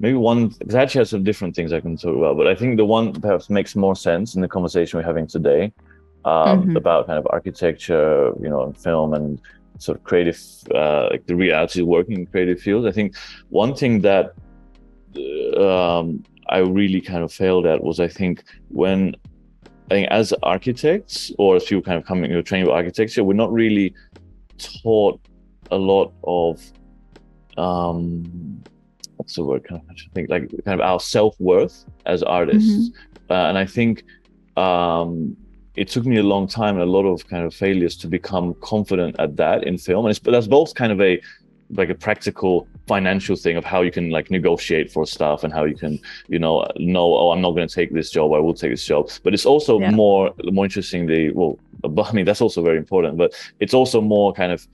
[0.00, 2.54] maybe one because I actually have some different things I can talk about, but I
[2.54, 5.72] think the one perhaps makes more sense in the conversation we're having today
[6.26, 6.76] um, Mhm.
[6.76, 9.40] about kind of architecture, you know, and film and
[9.78, 10.38] sort of creative,
[10.74, 12.84] uh, like the reality of working in creative fields.
[12.86, 13.14] I think
[13.50, 14.32] one thing that
[15.56, 19.14] um, I really kind of failed at was I think when
[19.90, 23.34] I think as architects or as people kind of coming know, training with architecture, we're
[23.44, 23.94] not really
[24.58, 25.20] taught
[25.70, 26.60] a lot of
[27.58, 28.62] um
[29.16, 32.90] what's the word kind of I think like kind of our self-worth as artists
[33.30, 34.04] uh, and i think
[34.56, 35.36] um
[35.76, 38.54] it took me a long time and a lot of kind of failures to become
[38.60, 40.06] confident at that in film.
[40.06, 41.20] And it's but that's both kind of a
[41.70, 45.64] like a practical financial thing of how you can like negotiate for stuff and how
[45.64, 45.98] you can
[46.28, 48.32] you know know oh i'm not going to take this job.
[48.32, 49.10] I will take this job.
[49.24, 49.90] But it's also Yeah.
[49.90, 54.32] more more interestingly well but i mean that's also very important but it's also more
[54.32, 54.66] kind of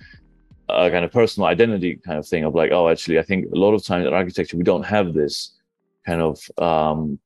[0.69, 3.59] a kind of personal identity kind of thing of like oh actually i think a
[3.65, 5.35] lot of times in architecture we don't have this
[6.07, 7.19] kind of um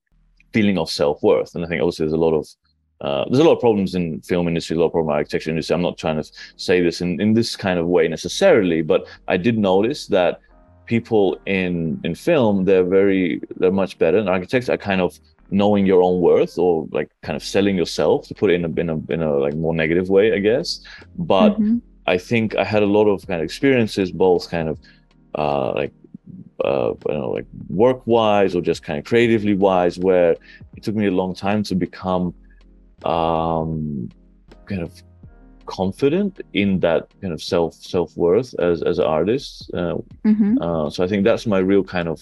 [0.53, 1.55] feeling of self-worth.
[1.55, 2.47] And i think also there's a lot of
[3.01, 5.51] uh, there's a lot of problems in film industry, a lot of problems in architecture
[5.51, 5.75] industry.
[5.75, 9.37] I'm not trying to say this in, in this kind of way necessarily, but I
[9.37, 10.41] did notice that
[10.87, 15.19] people in in film they're very they're much better, and architects are kind of
[15.51, 18.81] knowing your own worth or like kind of selling yourself to put it in a
[18.81, 20.81] in a, in a like more negative way i guess
[21.19, 21.81] but Mhm.
[22.07, 24.77] i think i had a lot of kind of experiences both kind of
[25.39, 25.93] uh like
[26.65, 30.33] uh I don't know like work wise or just kind of creatively wise where
[30.77, 32.35] it took me a long time to become
[33.05, 34.09] um
[34.67, 34.93] kind of
[35.67, 40.59] confident in that kind of self self-worth as as an artist uh, Mhm.
[40.61, 42.21] uh, so I think that's my real kind of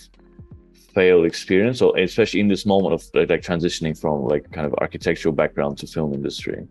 [0.94, 4.74] failed experience, or especially in this moment of like, like transitioning from like kind of
[4.80, 6.66] architectural background to film industry.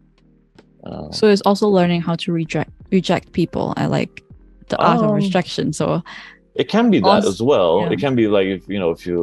[0.86, 4.24] Uh, So it's also learning how to reject reject people and like
[4.70, 5.74] the art of Um, rejection.
[5.74, 6.02] So
[6.56, 7.82] it can be that also- as well.
[7.82, 7.92] yeah.
[7.94, 9.18] It can be like if you know if you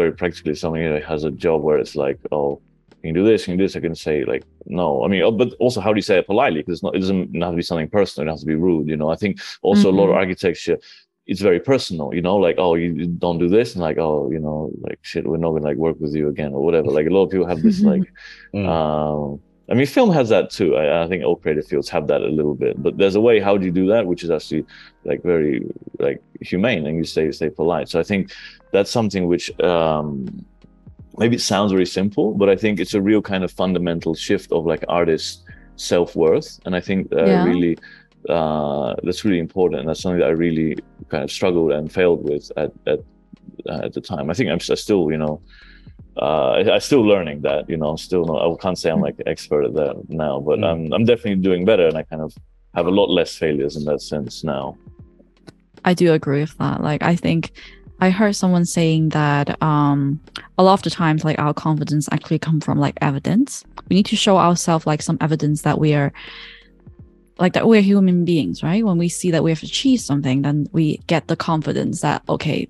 [0.00, 2.60] very practically someone you has a job where it's like oh
[3.06, 3.44] can you do this?
[3.44, 3.76] Can you do this?
[3.76, 5.04] I can say like no.
[5.04, 6.60] I mean oh, but also how do you say it politely?
[6.60, 8.28] Because it's not it doesn't have to be something personal.
[8.28, 9.10] It has to be rude you know?
[9.10, 10.22] I think also a lot of Mhm.
[10.22, 10.78] architecture
[11.26, 12.36] it's very personal you know?
[12.36, 13.74] Like oh you you don't do this?
[13.74, 16.52] And like oh you know like shit we're not gonna like work with you again
[16.54, 16.88] or whatever.
[16.90, 18.02] Like a lot of people have this like
[18.54, 18.66] Mm.
[18.68, 20.76] um, I mean, film has that too.
[20.76, 23.40] I, I think all creative fields have that a little bit, but there's a way
[23.40, 24.64] how do you do that, which is actually
[25.04, 25.54] like very
[25.98, 27.88] like humane, and you stay stay polite.
[27.88, 28.30] So I think
[28.72, 30.46] that's something which um,
[31.18, 34.52] maybe it sounds very simple, but I think it's a real kind of fundamental shift
[34.52, 35.42] of like artists'
[35.76, 37.44] self worth, and I think uh, Yeah.
[37.44, 37.78] really
[38.28, 39.80] uh, that's really important.
[39.80, 40.76] And that's something that I really
[41.10, 43.00] kind of struggled and failed with at at
[43.68, 44.30] uh, at the time.
[44.30, 45.40] I think I'm still, you know,
[46.20, 47.68] uh, I, I'm still learning that.
[47.70, 48.42] You know, still not.
[48.44, 50.68] I can't say I'm like expert at that now, but Mm.
[50.70, 52.34] I'm I'm definitely doing better, and I kind of
[52.74, 54.76] have a lot less failures in that sense now.
[55.84, 56.82] I do agree with that.
[56.82, 57.52] Like I think
[58.00, 60.20] I heard someone saying that um
[60.58, 63.64] a lot of the times like our confidence actually come from like evidence.
[63.88, 66.12] We need to show ourselves like some evidence that we are
[67.38, 68.84] like that we're human beings, right?
[68.84, 72.68] When we see that we have achieved something, then we get the confidence that okay,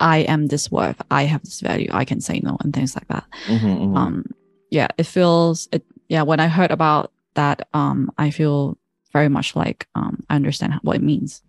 [0.00, 3.08] I am this worth, I have this value, I can say no and things like
[3.08, 3.24] that.
[3.46, 3.96] Mhm, mhm.
[3.96, 4.24] um
[4.70, 8.76] yeah it feels it yeah when i heard about that um i feel
[9.12, 11.40] very much like um i understand what it means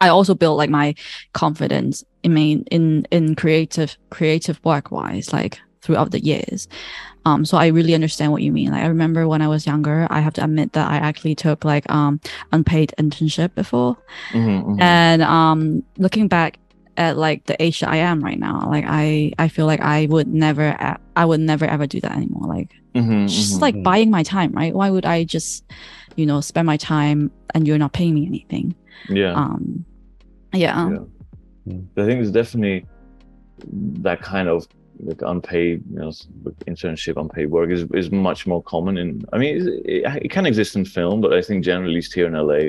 [0.00, 0.94] i also built like my
[1.32, 6.66] confidence in main in in creative creative work wise like throughout the years.
[7.26, 8.70] Um so i really understand what you mean.
[8.70, 11.64] Like i remember when i was younger i have to admit that i actually took
[11.64, 12.20] like um
[12.52, 13.96] unpaid internship before.
[14.32, 14.80] Mhm, mhm.
[14.80, 16.58] and um looking back
[16.96, 20.06] at like the age that i am right now like i i feel like i
[20.06, 20.76] would never
[21.16, 22.48] I would never ever do that anymore.
[22.48, 24.74] Like mm-hmm, it's just like buying my time right?
[24.74, 25.64] Why would i just
[26.16, 28.74] you know spend my time and you're not paying me anything
[29.08, 29.32] yeah.
[29.32, 29.84] um
[30.52, 31.78] yeah, Yeah.
[31.96, 32.86] I think it's definitely
[34.02, 34.66] that kind of
[35.02, 36.28] like unpaid, you know, s-
[36.68, 39.24] internship, unpaid work is is much more common in.
[39.32, 42.14] I mean, it, it, it can exist in film, but I think generally, at least
[42.14, 42.68] here in LA,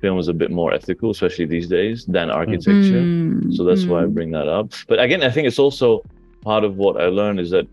[0.00, 3.02] film is a bit more ethical, especially these days, than architecture.
[3.02, 4.14] Mm, So that's why I mm.
[4.14, 4.72] bring that up.
[4.86, 6.02] But again, I think it's also
[6.42, 7.66] part of what I learned is that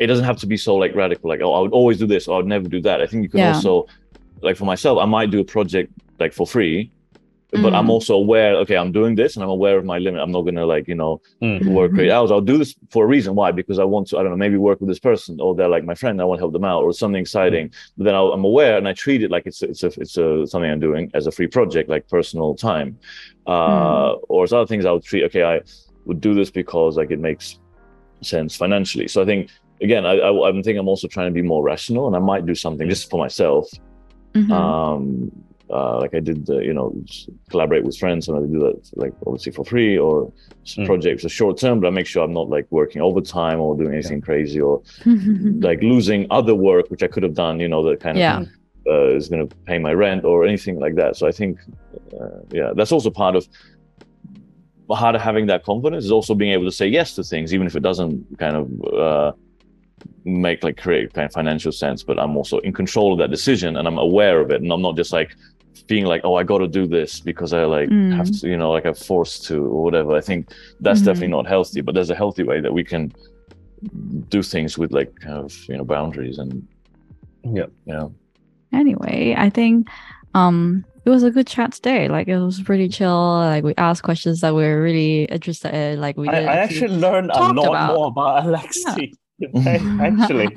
[0.00, 2.26] it doesn't have to be so like radical, like, oh, I would always do this
[2.28, 3.00] or I would never do that.
[3.00, 3.54] I think you can Yeah.
[3.54, 3.86] also,
[4.42, 6.90] like for myself, I might do a project like for free,
[7.50, 7.90] but I'm Mm.
[7.90, 10.20] also aware, okay, I'm doing this and I'm aware of my limit.
[10.20, 11.64] I'm not gonna like, you know, Mm.
[11.64, 12.30] work great hours.
[12.30, 13.34] I'll do this for a reason.
[13.34, 13.52] Why?
[13.52, 15.84] Because I want to, I don't know, maybe work with this person or they're like
[15.84, 16.20] my friend.
[16.20, 17.72] I want to help them out or something exciting.
[17.96, 20.46] But then I'll, I'm aware and I treat it like it's it's a it's a
[20.46, 22.98] something I'm doing as a free project, like personal time.
[23.46, 25.24] Uh, Or as other things, I would treat.
[25.24, 25.60] Okay, I
[26.04, 27.58] would do this because like it makes
[28.22, 29.08] sense financially.
[29.08, 29.50] So I think
[29.80, 32.44] again, I, I I'm think I'm also trying to be more rational, and I might
[32.44, 33.64] do something just for myself.
[34.52, 35.30] Um,
[35.70, 36.94] uh, like I did, the, you know,
[37.50, 40.32] collaborate with friends, and I do that like obviously for free or
[40.76, 40.84] Mm.
[40.84, 43.94] projects are short term, but I make sure I'm not like working overtime or doing
[43.94, 48.00] anything crazy or like losing other work which I could have done, you know, that
[48.00, 48.48] kind of
[48.86, 51.16] uh, is going to pay my rent or anything like that.
[51.16, 51.58] So I think,
[52.20, 53.48] uh, yeah, that's also part of
[54.88, 57.66] part of having that confidence is also being able to say yes to things, even
[57.66, 59.32] if it doesn't kind of uh,
[60.24, 62.02] make like create kind of financial sense.
[62.02, 64.82] But I'm also in control of that decision and I'm aware of it, and I'm
[64.82, 65.30] not just like
[65.86, 68.40] being like, oh, I got to do this because I like have Mm.
[68.40, 70.12] to, you know, like I'm forced to or whatever.
[70.16, 70.48] I think
[70.80, 71.04] that's Mhm.
[71.06, 71.80] definitely not healthy.
[71.82, 73.12] But there's a healthy way that we can
[74.28, 76.66] do things with like kind of you know boundaries and
[77.44, 77.66] Yeah.
[77.86, 78.12] you know
[78.72, 79.86] anyway i think
[80.34, 84.02] um it was a good chat today like it was pretty chill like we asked
[84.02, 87.68] questions that we are really interested in like we I, I actually learned a lot
[87.68, 89.14] about- more about Alexey.
[89.56, 90.48] actually,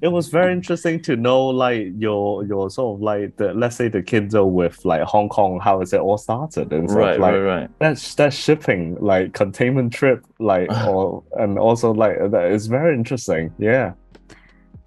[0.00, 3.88] it was very interesting to know like your your sort of like the let's say
[3.88, 7.32] the Kindle with like Hong Kong, how is it all started and stuff right like
[7.32, 12.68] right right that's that shipping like containment trip like or and also like that is
[12.68, 13.52] very interesting.
[13.58, 13.92] Yeah.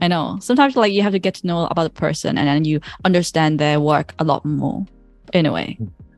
[0.02, 0.40] I know.
[0.42, 3.60] Sometimes like you have to get to know about the person and then you understand
[3.60, 4.88] their work a lot more
[5.34, 5.78] in a way.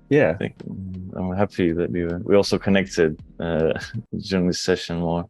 [0.09, 0.29] Yeah.
[0.29, 3.73] I think mm, I'm happy that we we also connected uh,
[4.29, 5.29] during this session more.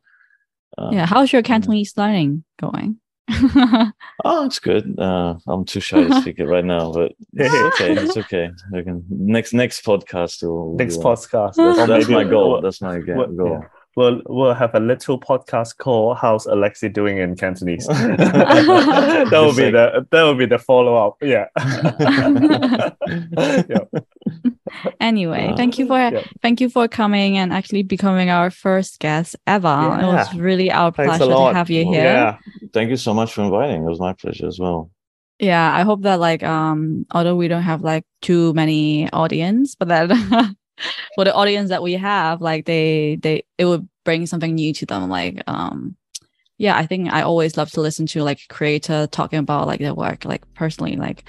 [0.77, 1.05] Uh, yeah.
[1.05, 2.97] How's your Cantonese learning going?
[4.23, 4.99] Oh, it's good.
[4.99, 7.93] Uh, I'm too shy to speak it right now, but it's okay.
[8.03, 8.51] It's okay.
[8.71, 10.43] We can next next podcast.
[10.43, 11.55] We'll, Next we'll- podcast.
[11.55, 12.61] That's, that's maybe my goal.
[12.61, 13.59] That's my ga- we'll- goal.
[13.61, 13.67] yeah.
[13.95, 19.71] we'll, we'll have a little podcast called "How's Alexey Doing in Cantonese." that will be
[19.71, 21.17] Just the that will be the follow up.
[21.21, 21.47] Yeah.
[23.69, 24.51] yeah.
[24.99, 26.21] Anyway, Uh, thank you for yeah.
[26.41, 29.67] thank you for coming and actually becoming our first guest ever.
[30.01, 32.03] It was really our Thanks pleasure to have you here.
[32.03, 32.37] Yeah.
[32.73, 33.83] Thank you so much for inviting.
[33.83, 34.89] It was my pleasure as well.
[35.41, 39.87] yeah i hope that like um although we don't have like too many audience but
[39.89, 40.05] that
[41.15, 44.85] for the audience that we have like they they it would bring something new to
[44.85, 45.95] them like um
[46.61, 49.95] yeah i think i always love to listen to like creator talking about like their
[49.97, 51.25] work like personally like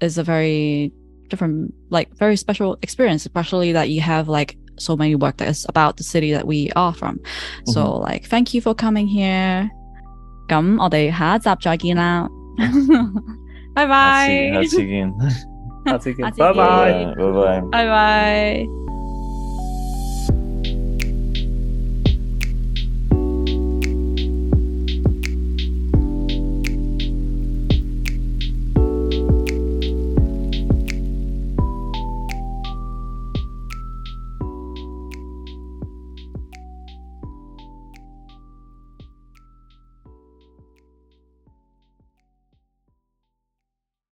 [0.00, 0.88] it's a very
[1.31, 5.65] different like very special experience especially that you have like so many work that is
[5.69, 7.19] about the city that we are from
[7.65, 9.69] so like thank you for coming here
[10.47, 12.29] 咁我哋下一集再见啦，
[13.75, 15.13] 拜拜，下次下次见，
[15.85, 16.93] 下次见，下次拜拜。
[16.93, 17.61] 见拜拜。
[17.69, 18.90] 拜拜。